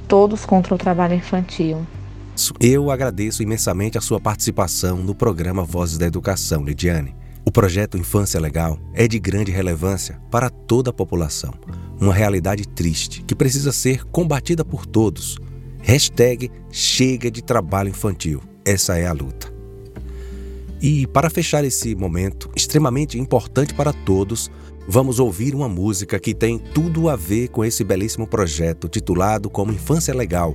Todos 0.07 0.45
contra 0.45 0.75
o 0.75 0.77
trabalho 0.77 1.15
infantil. 1.15 1.87
Eu 2.61 2.91
agradeço 2.91 3.43
imensamente 3.43 3.97
a 3.97 4.03
sua 4.03 4.21
participação 4.21 4.99
no 4.99 5.15
programa 5.15 5.65
Vozes 5.65 5.97
da 5.97 6.05
Educação, 6.05 6.63
Lidiane. 6.63 7.17
O 7.47 7.51
projeto 7.51 7.97
Infância 7.97 8.39
Legal 8.39 8.79
é 8.93 9.09
de 9.09 9.19
grande 9.19 9.51
relevância 9.51 10.21
para 10.31 10.51
toda 10.51 10.91
a 10.91 10.93
população. 10.93 11.55
Uma 11.99 12.13
realidade 12.13 12.69
triste 12.69 13.23
que 13.23 13.35
precisa 13.35 13.73
ser 13.73 14.05
combatida 14.05 14.67
por 14.67 14.85
todos. 14.85 15.39
Hashtag 15.81 16.51
Chega 16.71 17.31
de 17.31 17.43
Trabalho 17.43 17.89
Infantil. 17.89 18.43
Essa 18.69 18.99
é 18.99 19.07
a 19.07 19.15
luta. 19.15 19.51
E 20.79 21.07
para 21.07 21.31
fechar 21.31 21.65
esse 21.65 21.95
momento 21.95 22.51
extremamente 22.55 23.19
importante 23.19 23.73
para 23.73 23.95
todos, 23.95 24.51
vamos 24.87 25.19
ouvir 25.19 25.55
uma 25.55 25.71
música 25.71 26.21
que 26.21 26.35
tem 26.35 26.59
tudo 26.59 27.09
a 27.09 27.17
ver 27.17 27.49
com 27.49 27.65
esse 27.65 27.83
belíssimo 27.83 28.27
projeto 28.27 28.87
titulado 28.87 29.49
como 29.49 29.73
Infância 29.73 30.15
Legal. 30.15 30.55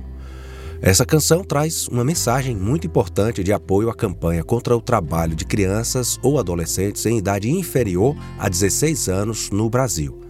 Essa 0.80 1.04
canção 1.04 1.42
traz 1.42 1.88
uma 1.88 2.04
mensagem 2.04 2.54
muito 2.54 2.86
importante 2.86 3.42
de 3.42 3.52
apoio 3.52 3.90
à 3.90 3.94
campanha 3.96 4.44
contra 4.44 4.76
o 4.76 4.80
trabalho 4.80 5.34
de 5.34 5.44
crianças 5.44 6.16
ou 6.22 6.38
adolescentes 6.38 7.04
em 7.06 7.18
idade 7.18 7.50
inferior 7.50 8.16
a 8.38 8.48
16 8.48 9.08
anos 9.08 9.50
no 9.50 9.68
Brasil. 9.68 10.20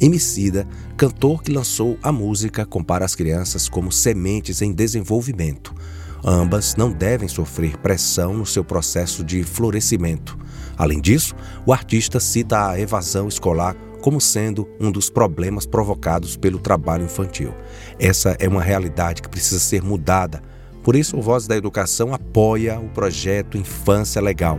Emicida, 0.00 0.66
cantor 0.96 1.42
que 1.42 1.52
lançou 1.52 1.98
a 2.02 2.10
música, 2.10 2.64
compara 2.64 3.04
as 3.04 3.14
crianças 3.14 3.68
como 3.68 3.92
sementes 3.92 4.62
em 4.62 4.72
desenvolvimento. 4.72 5.74
Ambas 6.24 6.74
não 6.74 6.90
devem 6.90 7.28
sofrer 7.28 7.76
pressão 7.76 8.32
no 8.32 8.46
seu 8.46 8.64
processo 8.64 9.22
de 9.22 9.44
florescimento. 9.44 10.38
Além 10.76 11.00
disso, 11.00 11.34
o 11.66 11.72
artista 11.72 12.18
cita 12.18 12.70
a 12.70 12.80
evasão 12.80 13.28
escolar 13.28 13.76
como 14.00 14.20
sendo 14.20 14.68
um 14.80 14.90
dos 14.90 15.08
problemas 15.08 15.66
provocados 15.66 16.36
pelo 16.36 16.58
trabalho 16.58 17.04
infantil. 17.04 17.54
Essa 17.98 18.36
é 18.38 18.48
uma 18.48 18.62
realidade 18.62 19.22
que 19.22 19.28
precisa 19.28 19.60
ser 19.60 19.82
mudada. 19.82 20.42
Por 20.82 20.94
isso, 20.94 21.16
o 21.16 21.22
Voz 21.22 21.46
da 21.46 21.56
Educação 21.56 22.12
apoia 22.12 22.78
o 22.78 22.88
projeto 22.90 23.56
Infância 23.56 24.20
Legal. 24.20 24.58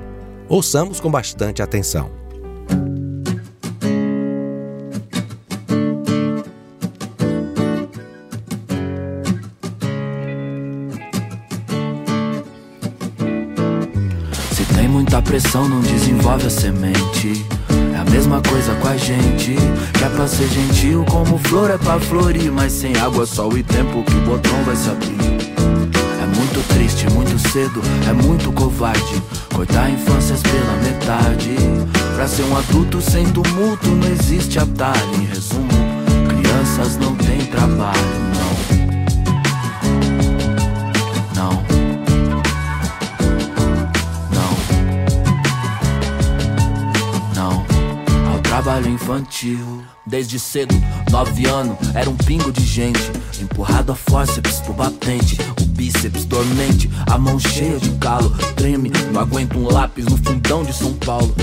Ouçamos 0.50 1.00
com 1.00 1.12
bastante 1.12 1.62
atenção. 1.62 2.10
Muita 14.96 15.22
pressão, 15.22 15.68
não 15.68 15.82
desenvolve 15.82 16.48
a 16.48 16.50
semente 16.50 17.46
mesma 18.16 18.42
coisa 18.42 18.74
com 18.76 18.88
a 18.88 18.98
gente. 18.98 19.56
Que 19.94 20.04
é 20.04 20.10
pra 20.10 20.28
ser 20.28 20.48
gentil, 20.48 21.06
como 21.10 21.38
flor 21.38 21.70
é 21.70 21.78
pra 21.78 22.00
florir. 22.00 22.52
Mas 22.52 22.72
sem 22.72 22.96
água, 22.98 23.26
sol 23.26 23.58
e 23.58 23.64
tempo 23.64 24.04
que 24.04 24.16
botão 24.22 24.64
vai 24.64 24.76
se 24.76 24.90
abrir. 24.90 25.18
É 26.22 26.26
muito 26.36 26.68
triste, 26.70 27.10
muito 27.12 27.38
cedo, 27.50 27.82
é 28.08 28.14
muito 28.14 28.52
covarde. 28.54 29.22
Cortar 29.54 29.90
infâncias 29.90 30.42
pela 30.42 30.78
metade. 30.78 31.56
Pra 32.16 32.28
ser 32.28 32.44
um 32.44 32.58
adulto 32.58 33.02
sem 33.02 33.26
tumulto, 33.26 33.90
não 33.90 34.08
existe 34.08 34.58
atalho. 34.58 35.16
Em 35.16 35.26
resumo, 35.26 35.68
crianças 36.30 36.98
não 36.98 37.14
têm 37.16 37.40
trabalho, 37.48 38.00
não. 38.34 38.55
Trabalho 48.66 48.90
infantil. 48.90 49.84
Desde 50.08 50.40
cedo, 50.40 50.74
nove 51.12 51.46
anos, 51.46 51.78
era 51.94 52.10
um 52.10 52.16
pingo 52.16 52.52
de 52.52 52.66
gente. 52.66 53.00
Empurrado 53.40 53.92
a 53.92 53.96
fórceps 53.96 54.60
pro 54.62 54.74
batente, 54.74 55.38
o 55.62 55.66
bíceps 55.66 56.26
dormente, 56.26 56.90
a 57.06 57.16
mão 57.16 57.40
cheia 57.40 57.78
de 57.78 57.92
calo. 58.00 58.32
Treme, 58.56 58.92
não 59.14 59.22
aguenta 59.22 59.56
um 59.56 59.72
lápis 59.72 60.06
no 60.06 60.18
fundão 60.18 60.64
de 60.64 60.74
São 60.74 60.94
Paulo. 60.94 61.34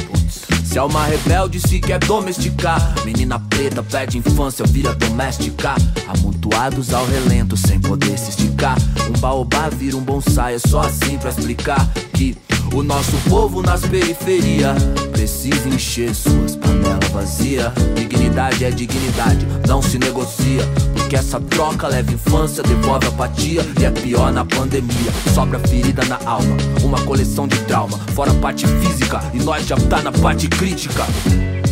Se 0.64 0.76
é 0.76 0.82
uma 0.82 1.04
rebelde, 1.06 1.60
se 1.60 1.78
quer 1.78 2.00
domesticar. 2.00 2.92
Menina 3.04 3.38
preta 3.38 3.84
perde 3.84 4.18
infância, 4.18 4.66
vira 4.66 4.92
doméstica. 4.92 5.76
Amontoados 6.08 6.92
ao 6.92 7.06
relento, 7.06 7.56
sem 7.56 7.78
poder 7.78 8.18
se 8.18 8.30
esticar. 8.30 8.76
Um 9.08 9.20
baobá 9.20 9.68
vira 9.68 9.96
um 9.96 10.02
bonsai, 10.02 10.56
é 10.56 10.58
só 10.58 10.80
assim 10.80 11.16
pra 11.18 11.30
explicar 11.30 11.88
que 12.14 12.36
o 12.72 12.82
nosso 12.82 13.16
povo 13.28 13.62
nas 13.62 13.82
periferias 13.82 15.01
precisa 15.22 15.68
encher 15.68 16.12
suas 16.16 16.56
panelas 16.56 17.08
vazias. 17.12 17.72
Dignidade 17.94 18.64
é 18.64 18.70
dignidade, 18.72 19.46
não 19.68 19.80
se 19.80 19.96
negocia. 19.96 20.64
Porque 20.92 21.14
essa 21.14 21.38
troca 21.38 21.86
leva 21.86 22.12
infância, 22.12 22.60
devolve 22.60 23.06
apatia. 23.06 23.64
E 23.80 23.84
é 23.84 23.90
pior 23.92 24.32
na 24.32 24.44
pandemia, 24.44 25.12
sobra 25.32 25.60
ferida 25.60 26.04
na 26.06 26.18
alma. 26.28 26.56
Uma 26.82 27.00
coleção 27.02 27.46
de 27.46 27.56
trauma, 27.60 27.98
fora 28.16 28.32
a 28.32 28.34
parte 28.34 28.66
física. 28.66 29.22
E 29.32 29.38
nós 29.38 29.64
já 29.64 29.76
tá 29.76 30.02
na 30.02 30.10
parte 30.10 30.48
crítica. 30.48 31.04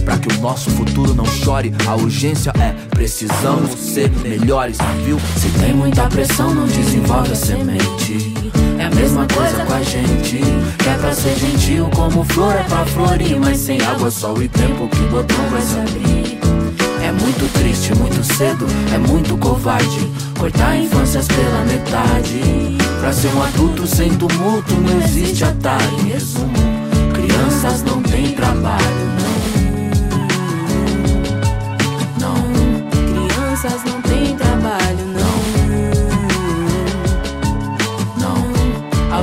Pra 0.04 0.16
que 0.16 0.32
o 0.32 0.40
nosso 0.40 0.70
futuro 0.70 1.12
não 1.12 1.26
chore, 1.26 1.74
a 1.88 1.96
urgência 1.96 2.52
é 2.56 2.72
precisamos 2.90 3.72
ser 3.72 4.10
melhores, 4.22 4.78
viu? 5.04 5.18
Se 5.36 5.48
tem 5.58 5.74
muita 5.74 6.06
pressão, 6.08 6.54
não 6.54 6.68
desenvolve 6.68 7.32
a 7.32 7.36
semente. 7.36 8.39
É 8.80 8.86
a 8.86 8.90
mesma 8.90 9.26
coisa 9.26 9.62
com 9.66 9.74
a 9.74 9.82
gente. 9.82 10.38
Que 10.78 10.88
é 10.88 10.94
pra 10.94 11.12
ser 11.12 11.36
gentil, 11.36 11.90
como 11.94 12.24
flor 12.24 12.54
é 12.54 12.62
pra 12.62 12.86
florir. 12.86 13.38
Mas 13.38 13.58
sem 13.58 13.78
água, 13.82 14.10
sol 14.10 14.42
e 14.42 14.48
tempo, 14.48 14.88
que 14.88 15.02
botão 15.02 15.36
vai 15.50 15.60
se 15.60 15.78
abrir. 15.78 16.40
É 17.04 17.12
muito 17.12 17.52
triste, 17.52 17.94
muito 17.94 18.24
cedo, 18.24 18.66
é 18.94 18.96
muito 18.96 19.36
covarde. 19.36 20.10
Cortar 20.38 20.76
infâncias 20.76 21.28
pela 21.28 21.60
metade. 21.66 22.78
Pra 23.00 23.12
ser 23.12 23.28
um 23.34 23.42
adulto 23.42 23.86
sem 23.86 24.14
tumulto, 24.14 24.72
não 24.74 25.02
existe 25.02 25.44
atalho. 25.44 26.00
Em 26.00 26.12
resumo, 26.12 26.50
crianças 27.12 27.82
não 27.82 28.00
têm 28.02 28.32
trabalho, 28.32 29.10
não. 32.18 32.32
Não, 32.32 32.34
crianças 33.28 33.84
não 33.84 33.99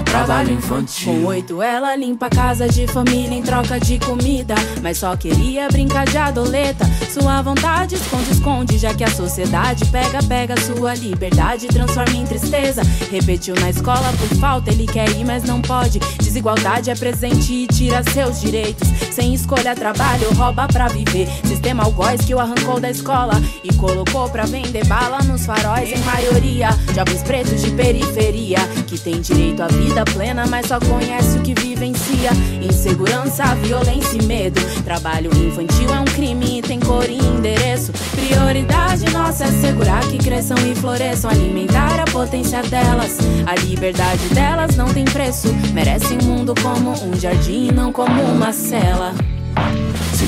trabalho 0.01 0.53
infantil. 0.53 1.13
Com 1.13 1.25
oito 1.25 1.61
ela 1.61 1.95
limpa 1.95 2.27
a 2.27 2.29
casa 2.29 2.67
de 2.67 2.87
família 2.87 3.35
em 3.35 3.41
troca 3.41 3.79
de 3.79 3.97
comida. 3.99 4.55
Mas 4.81 4.97
só 4.97 5.15
queria 5.15 5.67
brincar 5.69 6.05
de 6.05 6.17
adoleta. 6.17 6.85
Sua 7.11 7.41
vontade 7.41 7.95
esconde, 7.95 8.31
esconde, 8.31 8.77
já 8.77 8.93
que 8.93 9.03
a 9.03 9.09
sociedade 9.09 9.85
pega, 9.85 10.21
pega 10.23 10.55
sua 10.61 10.93
liberdade 10.93 11.67
transforma 11.67 12.15
em 12.15 12.25
tristeza. 12.25 12.81
Repetiu 13.11 13.55
na 13.55 13.69
escola 13.69 14.11
por 14.17 14.37
falta, 14.37 14.71
ele 14.71 14.85
quer 14.85 15.09
ir, 15.11 15.25
mas 15.25 15.43
não 15.43 15.61
pode. 15.61 15.99
Desigualdade 16.19 16.89
é 16.89 16.95
presente 16.95 17.53
e 17.53 17.67
tira 17.67 18.03
seus 18.11 18.41
direitos. 18.41 18.87
Sem 19.11 19.33
escolha, 19.33 19.75
trabalho, 19.75 20.31
rouba 20.35 20.67
pra 20.67 20.87
viver. 20.87 21.27
Sistema 21.45 21.83
algoz 21.83 22.23
que 22.25 22.35
o 22.35 22.39
arrancou 22.39 22.79
da 22.79 22.89
escola 22.89 23.41
e 23.63 23.73
colocou 23.73 24.29
pra 24.29 24.45
vender 24.45 24.85
bala 24.85 25.19
nos 25.23 25.45
faróis. 25.45 25.89
Em 25.89 25.99
maioria, 26.03 26.69
jovens 26.93 27.23
pretos 27.23 27.61
de 27.61 27.71
periferia 27.71 28.59
que 28.85 28.99
tem 28.99 29.21
direito 29.21 29.63
à 29.63 29.67
vida 29.67 29.86
plena, 30.05 30.45
mas 30.47 30.67
só 30.67 30.79
conhece 30.79 31.37
o 31.37 31.41
que 31.41 31.53
vivencia. 31.53 32.31
Insegurança, 32.61 33.43
violência 33.55 34.17
e 34.17 34.23
medo. 34.23 34.59
Trabalho 34.83 35.29
infantil 35.35 35.93
é 35.93 35.99
um 35.99 36.05
crime 36.05 36.59
e 36.59 36.61
tem 36.61 36.79
cor 36.79 37.09
e 37.09 37.17
endereço. 37.17 37.91
Prioridade 38.11 39.09
nossa 39.11 39.45
é 39.45 39.47
assegurar 39.47 40.01
que 40.07 40.17
cresçam 40.17 40.57
e 40.59 40.75
floresçam, 40.75 41.29
alimentar 41.29 41.99
a 41.99 42.05
potência 42.05 42.61
delas. 42.63 43.17
A 43.45 43.55
liberdade 43.55 44.27
delas 44.29 44.75
não 44.75 44.93
tem 44.93 45.05
preço. 45.05 45.47
Merecem 45.73 46.17
um 46.21 46.25
mundo 46.25 46.53
como 46.61 46.91
um 46.91 47.19
jardim, 47.19 47.71
não 47.71 47.91
como 47.91 48.21
uma 48.23 48.51
cela. 48.51 49.13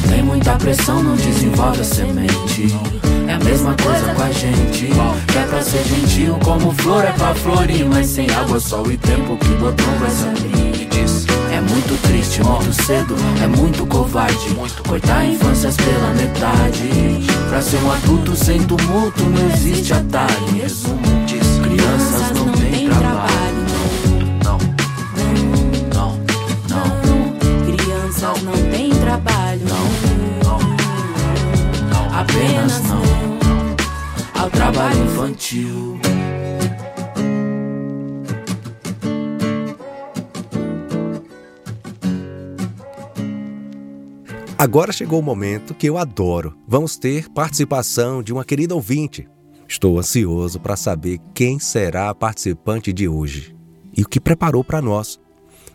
Tem 0.09 0.23
muita 0.23 0.55
pressão, 0.55 1.03
não 1.03 1.15
desenvolve 1.15 1.81
a 1.81 1.83
semente. 1.83 2.75
É 3.27 3.33
a 3.33 3.39
mesma 3.39 3.75
coisa 3.75 4.13
com 4.13 4.23
a 4.23 4.31
gente. 4.31 4.87
Que 5.27 5.37
é 5.37 5.43
pra 5.47 5.61
ser 5.61 5.83
gentil, 5.83 6.37
como 6.43 6.71
flor 6.73 7.05
é 7.05 7.11
pra 7.11 7.33
florir. 7.35 7.85
Mas 7.85 8.07
sem 8.07 8.29
água, 8.31 8.59
sol 8.59 8.91
e 8.91 8.97
tempo, 8.97 9.37
que 9.37 9.49
botão 9.55 9.93
vai 9.99 10.09
se 10.09 10.23
abrir. 10.25 10.49
É 11.51 11.61
muito 11.61 12.01
triste, 12.03 12.41
muito 12.41 12.71
cedo, 12.83 13.15
é 13.43 13.47
muito 13.47 13.85
covarde. 13.85 14.55
Cortar 14.87 15.25
infâncias 15.25 15.75
pela 15.75 16.13
metade. 16.13 17.27
Pra 17.49 17.61
ser 17.61 17.77
um 17.83 17.91
adulto 17.91 18.35
sem 18.35 18.63
tumulto, 18.63 19.23
não 19.23 19.49
existe 19.53 19.93
atalho. 19.93 20.61
Resumo, 20.61 21.01
diz, 21.25 21.59
crianças 21.61 22.18
apenas 32.29 32.81
não 32.83 33.01
ao 34.41 34.49
trabalho 34.49 35.03
infantil. 35.03 35.99
Agora 44.57 44.91
chegou 44.91 45.19
o 45.19 45.23
momento 45.23 45.73
que 45.73 45.87
eu 45.87 45.97
adoro. 45.97 46.55
Vamos 46.67 46.97
ter 46.97 47.29
participação 47.29 48.21
de 48.21 48.33
uma 48.33 48.43
querida 48.43 48.75
ouvinte. 48.75 49.27
Estou 49.67 49.97
ansioso 49.97 50.59
para 50.59 50.75
saber 50.75 51.19
quem 51.33 51.59
será 51.59 52.09
a 52.09 52.15
participante 52.15 52.91
de 52.91 53.07
hoje 53.07 53.55
e 53.95 54.01
o 54.01 54.07
que 54.07 54.19
preparou 54.19 54.63
para 54.63 54.81
nós. 54.81 55.19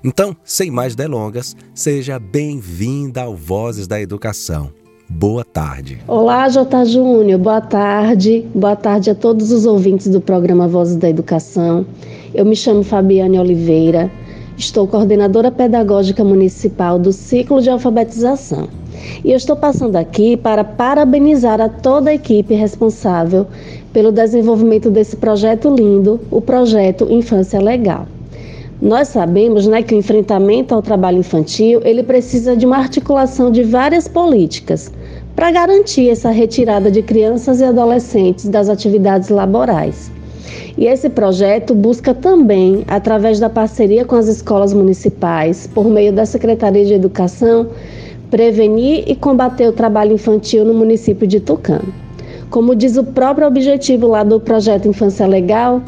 Então, 0.03 0.37
sem 0.45 0.71
mais 0.71 0.95
delongas, 0.95 1.57
seja 1.75 2.19
bem-vinda 2.19 3.23
ao 3.23 3.35
Vozes 3.35 3.87
da 3.87 3.99
Educação. 3.99 4.84
Boa 5.09 5.45
tarde. 5.45 5.99
Olá, 6.09 6.49
J. 6.49 6.85
Júnior. 6.87 7.39
Boa 7.39 7.61
tarde. 7.61 8.47
Boa 8.55 8.75
tarde 8.75 9.11
a 9.11 9.15
todos 9.15 9.53
os 9.53 9.67
ouvintes 9.67 10.09
do 10.09 10.21
programa 10.21 10.67
Vozes 10.67 10.97
da 10.97 11.09
Educação. 11.09 11.85
Eu 12.35 12.45
me 12.45 12.57
chamo 12.57 12.83
Fabiane 12.83 13.39
Oliveira. 13.39 14.11
Estou 14.57 14.89
coordenadora 14.89 15.51
pedagógica 15.51 16.25
municipal 16.25 16.99
do 16.99 17.13
ciclo 17.13 17.61
de 17.61 17.69
alfabetização. 17.69 18.69
E 19.23 19.31
eu 19.31 19.37
estou 19.37 19.57
passando 19.57 19.97
aqui 19.97 20.37
para 20.37 20.65
parabenizar 20.65 21.61
a 21.61 21.69
toda 21.69 22.11
a 22.11 22.15
equipe 22.15 22.55
responsável 22.55 23.47
pelo 23.93 24.11
desenvolvimento 24.11 24.91
desse 24.91 25.17
projeto 25.17 25.75
lindo, 25.75 26.19
o 26.31 26.41
projeto 26.41 27.07
Infância 27.11 27.61
Legal. 27.61 28.07
Nós 28.85 29.09
sabemos 29.09 29.67
né, 29.67 29.83
que 29.83 29.95
o 29.95 29.99
enfrentamento 29.99 30.75
ao 30.75 30.83
trabalho 30.83 31.17
infantil 31.17 31.81
ele 31.85 32.03
precisa 32.03 32.55
de 32.55 32.67
uma 32.67 32.77
articulação 32.77 33.51
de 33.51 33.63
várias 33.63 34.07
políticas 34.07 34.93
para 35.35 35.51
garantir 35.51 36.11
essa 36.11 36.29
retirada 36.31 36.91
de 36.91 37.01
crianças 37.01 37.63
e 37.63 37.65
adolescentes 37.65 38.47
das 38.47 38.69
atividades 38.69 39.31
laborais. 39.31 40.13
E 40.77 40.85
esse 40.85 41.09
projeto 41.09 41.75
busca 41.75 42.13
também, 42.13 42.85
através 42.87 43.41
da 43.41 43.49
parceria 43.49 44.05
com 44.05 44.17
as 44.17 44.29
escolas 44.29 44.75
municipais, 44.75 45.67
por 45.67 45.87
meio 45.87 46.13
da 46.13 46.27
Secretaria 46.27 46.85
de 46.85 46.93
Educação, 46.93 47.71
prevenir 48.31 49.05
e 49.07 49.17
combater 49.17 49.67
o 49.67 49.73
trabalho 49.73 50.13
infantil 50.13 50.63
no 50.63 50.75
município 50.75 51.27
de 51.27 51.41
Tucano. 51.41 52.04
Como 52.55 52.77
diz 52.77 52.97
o 52.97 53.03
próprio 53.03 53.49
objetivo 53.49 54.07
lá 54.07 54.23
do 54.23 54.39
projeto 54.39 54.87
Infância 54.87 55.27
Legal, 55.27 55.83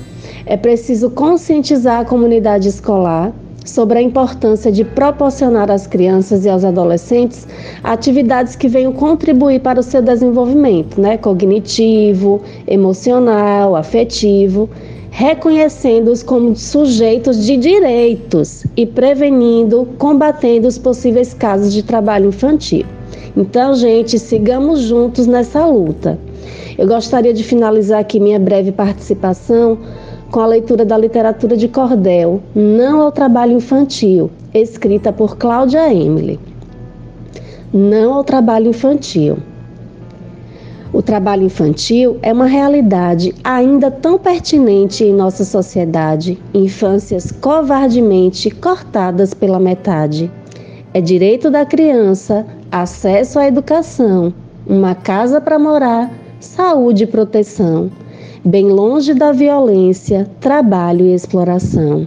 é 0.44 0.56
preciso 0.56 1.08
conscientizar 1.10 2.00
a 2.00 2.04
comunidade 2.04 2.66
escolar 2.66 3.32
sobre 3.64 4.00
a 4.00 4.02
importância 4.02 4.72
de 4.72 4.84
proporcionar 4.84 5.70
às 5.70 5.86
crianças 5.86 6.44
e 6.44 6.48
aos 6.48 6.64
adolescentes 6.64 7.46
atividades 7.84 8.56
que 8.56 8.66
venham 8.66 8.92
contribuir 8.92 9.60
para 9.60 9.78
o 9.78 9.82
seu 9.82 10.02
desenvolvimento, 10.02 11.00
né, 11.00 11.16
cognitivo, 11.16 12.40
emocional, 12.66 13.76
afetivo, 13.76 14.68
reconhecendo-os 15.12 16.24
como 16.24 16.56
sujeitos 16.56 17.46
de 17.46 17.56
direitos 17.56 18.66
e 18.76 18.84
prevenindo, 18.84 19.86
combatendo 19.98 20.66
os 20.66 20.78
possíveis 20.78 21.32
casos 21.32 21.72
de 21.72 21.84
trabalho 21.84 22.30
infantil. 22.30 22.84
Então, 23.36 23.72
gente, 23.76 24.18
sigamos 24.18 24.80
juntos 24.80 25.28
nessa 25.28 25.64
luta. 25.64 26.18
Eu 26.78 26.86
gostaria 26.86 27.32
de 27.32 27.42
finalizar 27.42 28.00
aqui 28.00 28.20
minha 28.20 28.38
breve 28.38 28.72
participação 28.72 29.78
com 30.30 30.40
a 30.40 30.46
leitura 30.46 30.84
da 30.84 30.98
literatura 30.98 31.56
de 31.56 31.68
cordel 31.68 32.42
Não 32.54 33.00
ao 33.00 33.12
Trabalho 33.12 33.52
Infantil, 33.52 34.30
escrita 34.52 35.12
por 35.12 35.36
Cláudia 35.36 35.92
Emily. 35.92 36.38
Não 37.72 38.14
ao 38.14 38.24
trabalho 38.24 38.68
infantil. 38.68 39.38
O 40.92 41.02
trabalho 41.02 41.42
infantil 41.42 42.16
é 42.22 42.32
uma 42.32 42.46
realidade 42.46 43.34
ainda 43.44 43.90
tão 43.90 44.18
pertinente 44.18 45.04
em 45.04 45.12
nossa 45.12 45.44
sociedade, 45.44 46.38
infâncias 46.54 47.30
covardemente 47.32 48.50
cortadas 48.50 49.34
pela 49.34 49.58
metade. 49.58 50.30
É 50.94 51.00
direito 51.00 51.50
da 51.50 51.66
criança 51.66 52.46
acesso 52.70 53.38
à 53.38 53.46
educação, 53.46 54.32
uma 54.66 54.94
casa 54.94 55.40
para 55.40 55.58
morar, 55.58 56.10
saúde 56.46 57.04
e 57.04 57.06
proteção 57.06 57.90
bem 58.46 58.68
longe 58.68 59.12
da 59.12 59.32
violência, 59.32 60.30
trabalho 60.38 61.04
e 61.04 61.12
exploração. 61.12 62.06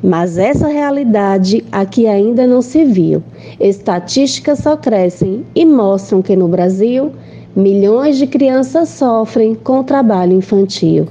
Mas 0.00 0.38
essa 0.38 0.68
realidade 0.68 1.64
aqui 1.72 2.06
ainda 2.06 2.46
não 2.46 2.62
se 2.62 2.84
viu. 2.84 3.20
Estatísticas 3.58 4.60
só 4.60 4.76
crescem 4.76 5.44
e 5.52 5.64
mostram 5.64 6.22
que 6.22 6.36
no 6.36 6.46
Brasil, 6.46 7.10
milhões 7.56 8.18
de 8.18 8.26
crianças 8.28 8.88
sofrem 8.90 9.56
com 9.56 9.80
o 9.80 9.84
trabalho 9.84 10.32
infantil. 10.32 11.08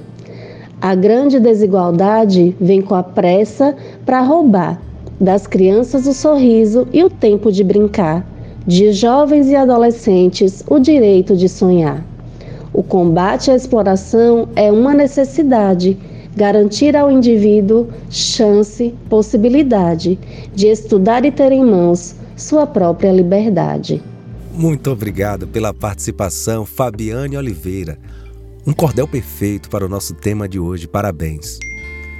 A 0.80 0.94
grande 0.94 1.38
desigualdade 1.38 2.56
vem 2.58 2.80
com 2.80 2.94
a 2.94 3.02
pressa 3.02 3.76
para 4.06 4.22
roubar 4.22 4.80
das 5.20 5.46
crianças 5.46 6.06
o 6.06 6.14
sorriso 6.14 6.88
e 6.90 7.04
o 7.04 7.10
tempo 7.10 7.52
de 7.52 7.62
brincar, 7.62 8.26
de 8.66 8.92
jovens 8.92 9.50
e 9.50 9.54
adolescentes 9.54 10.64
o 10.66 10.78
direito 10.78 11.36
de 11.36 11.50
sonhar. 11.50 12.11
O 12.72 12.82
combate 12.82 13.50
à 13.50 13.54
exploração 13.54 14.48
é 14.56 14.72
uma 14.72 14.94
necessidade, 14.94 15.98
garantir 16.34 16.96
ao 16.96 17.10
indivíduo 17.10 17.88
chance, 18.08 18.94
possibilidade 19.08 20.18
de 20.54 20.68
estudar 20.68 21.24
e 21.24 21.30
ter 21.30 21.52
em 21.52 21.64
mãos 21.64 22.14
sua 22.36 22.66
própria 22.66 23.12
liberdade. 23.12 24.02
Muito 24.54 24.90
obrigado 24.90 25.46
pela 25.46 25.72
participação, 25.72 26.66
Fabiane 26.66 27.36
Oliveira. 27.36 27.98
Um 28.66 28.72
cordel 28.72 29.08
perfeito 29.08 29.68
para 29.68 29.84
o 29.84 29.88
nosso 29.88 30.14
tema 30.14 30.48
de 30.48 30.58
hoje. 30.58 30.86
Parabéns. 30.86 31.58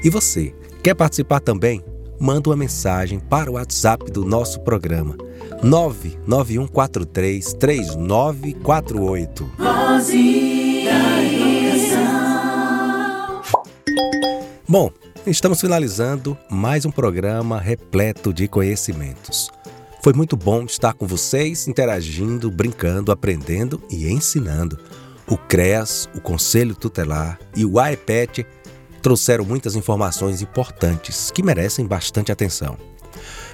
E 0.02 0.10
você, 0.10 0.52
quer 0.82 0.94
participar 0.94 1.40
também? 1.40 1.82
Manda 2.22 2.48
uma 2.50 2.56
mensagem 2.56 3.18
para 3.18 3.50
o 3.50 3.54
WhatsApp 3.54 4.08
do 4.12 4.24
nosso 4.24 4.60
programa 4.60 5.16
99143 5.60 7.52
3948. 7.54 9.50
Bom, 14.68 14.92
estamos 15.26 15.60
finalizando 15.60 16.38
mais 16.48 16.84
um 16.84 16.92
programa 16.92 17.58
repleto 17.58 18.32
de 18.32 18.46
conhecimentos. 18.46 19.50
Foi 20.00 20.12
muito 20.12 20.36
bom 20.36 20.62
estar 20.62 20.94
com 20.94 21.08
vocês, 21.08 21.66
interagindo, 21.66 22.48
brincando, 22.52 23.10
aprendendo 23.10 23.82
e 23.90 24.08
ensinando. 24.08 24.78
O 25.26 25.36
CREAS, 25.36 26.08
o 26.14 26.20
Conselho 26.20 26.76
Tutelar 26.76 27.40
e 27.56 27.64
o 27.64 27.80
AEPET 27.80 28.46
trouxeram 29.02 29.44
muitas 29.44 29.74
informações 29.74 30.40
importantes 30.40 31.30
que 31.30 31.42
merecem 31.42 31.84
bastante 31.84 32.30
atenção. 32.30 32.78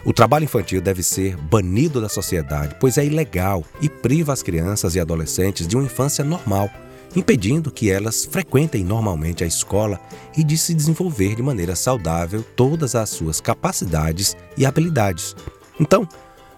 O 0.05 0.13
trabalho 0.13 0.45
infantil 0.45 0.81
deve 0.81 1.03
ser 1.03 1.37
banido 1.37 2.01
da 2.01 2.09
sociedade, 2.09 2.77
pois 2.79 2.99
é 2.99 3.05
ilegal 3.05 3.65
e 3.81 3.89
priva 3.89 4.33
as 4.33 4.43
crianças 4.43 4.95
e 4.95 5.01
adolescentes 5.01 5.67
de 5.67 5.77
uma 5.77 5.85
infância 5.85 6.25
normal, 6.25 6.71
impedindo 7.17 7.71
que 7.71 7.91
elas 7.91 8.25
frequentem 8.25 8.85
normalmente 8.85 9.43
a 9.43 9.47
escola 9.47 9.99
e 10.37 10.45
de 10.45 10.57
se 10.57 10.75
desenvolver 10.75 11.35
de 11.35 11.43
maneira 11.43 11.75
saudável 11.75 12.45
todas 12.55 12.95
as 12.95 13.09
suas 13.09 13.41
capacidades 13.41 14.37
e 14.57 14.65
habilidades. 14.65 15.35
Então, 15.81 16.07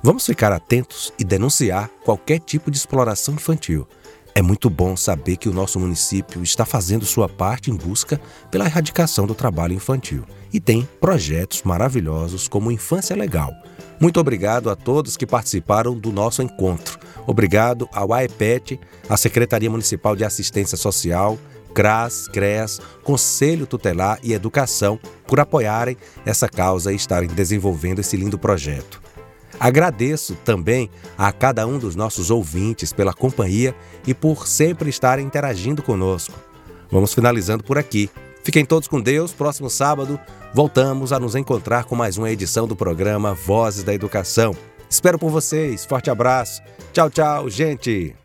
vamos 0.02 0.26
ficar 0.26 0.52
atentos 0.52 1.12
e 1.18 1.24
denunciar 1.24 1.88
qualquer 2.04 2.40
tipo 2.40 2.70
de 2.70 2.76
exploração 2.76 3.34
infantil. 3.34 3.86
É 4.34 4.42
muito 4.42 4.70
bom 4.70 4.96
saber 4.96 5.36
que 5.36 5.48
o 5.48 5.52
nosso 5.52 5.78
município 5.80 6.42
está 6.42 6.64
fazendo 6.64 7.04
sua 7.04 7.28
parte 7.28 7.70
em 7.70 7.74
busca 7.74 8.20
pela 8.50 8.64
erradicação 8.64 9.26
do 9.26 9.34
trabalho 9.34 9.74
infantil 9.74 10.24
e 10.52 10.60
tem 10.60 10.88
projetos 11.00 11.62
maravilhosos 11.62 12.46
como 12.46 12.70
Infância 12.70 13.16
Legal. 13.16 13.52
Muito 14.00 14.18
obrigado 14.18 14.70
a 14.70 14.76
todos 14.76 15.16
que 15.16 15.26
participaram 15.26 15.98
do 15.98 16.12
nosso 16.12 16.42
encontro. 16.42 16.98
Obrigado 17.26 17.88
ao 17.92 18.12
AEPET, 18.12 18.80
à 19.08 19.16
Secretaria 19.16 19.70
Municipal 19.70 20.16
de 20.16 20.24
Assistência 20.24 20.78
Social, 20.78 21.38
CRAS, 21.74 22.26
CREAS, 22.28 22.80
Conselho 23.04 23.66
Tutelar 23.66 24.18
e 24.22 24.32
Educação 24.32 24.98
por 25.26 25.38
apoiarem 25.38 25.96
essa 26.24 26.48
causa 26.48 26.92
e 26.92 26.96
estarem 26.96 27.28
desenvolvendo 27.28 28.00
esse 28.00 28.16
lindo 28.16 28.38
projeto. 28.38 29.00
Agradeço 29.60 30.34
também 30.42 30.88
a 31.18 31.30
cada 31.30 31.66
um 31.66 31.78
dos 31.78 31.94
nossos 31.94 32.30
ouvintes 32.30 32.94
pela 32.94 33.12
companhia 33.12 33.74
e 34.06 34.14
por 34.14 34.48
sempre 34.48 34.88
estarem 34.88 35.26
interagindo 35.26 35.82
conosco. 35.82 36.34
Vamos 36.90 37.12
finalizando 37.12 37.62
por 37.62 37.76
aqui. 37.76 38.08
Fiquem 38.42 38.64
todos 38.64 38.88
com 38.88 38.98
Deus. 38.98 39.32
Próximo 39.32 39.68
sábado 39.68 40.18
voltamos 40.54 41.12
a 41.12 41.20
nos 41.20 41.36
encontrar 41.36 41.84
com 41.84 41.94
mais 41.94 42.16
uma 42.16 42.30
edição 42.30 42.66
do 42.66 42.74
programa 42.74 43.34
Vozes 43.34 43.84
da 43.84 43.92
Educação. 43.92 44.56
Espero 44.88 45.18
por 45.18 45.30
vocês. 45.30 45.84
Forte 45.84 46.10
abraço. 46.10 46.62
Tchau, 46.92 47.10
tchau, 47.10 47.50
gente. 47.50 48.16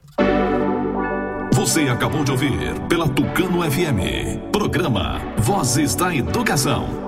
Você 1.53 1.81
acabou 1.81 2.23
de 2.23 2.31
ouvir 2.31 2.79
pela 2.87 3.09
Tucano 3.09 3.61
FM. 3.69 4.51
Programa 4.51 5.21
Vozes 5.37 5.95
da 5.95 6.15
Educação. 6.15 7.04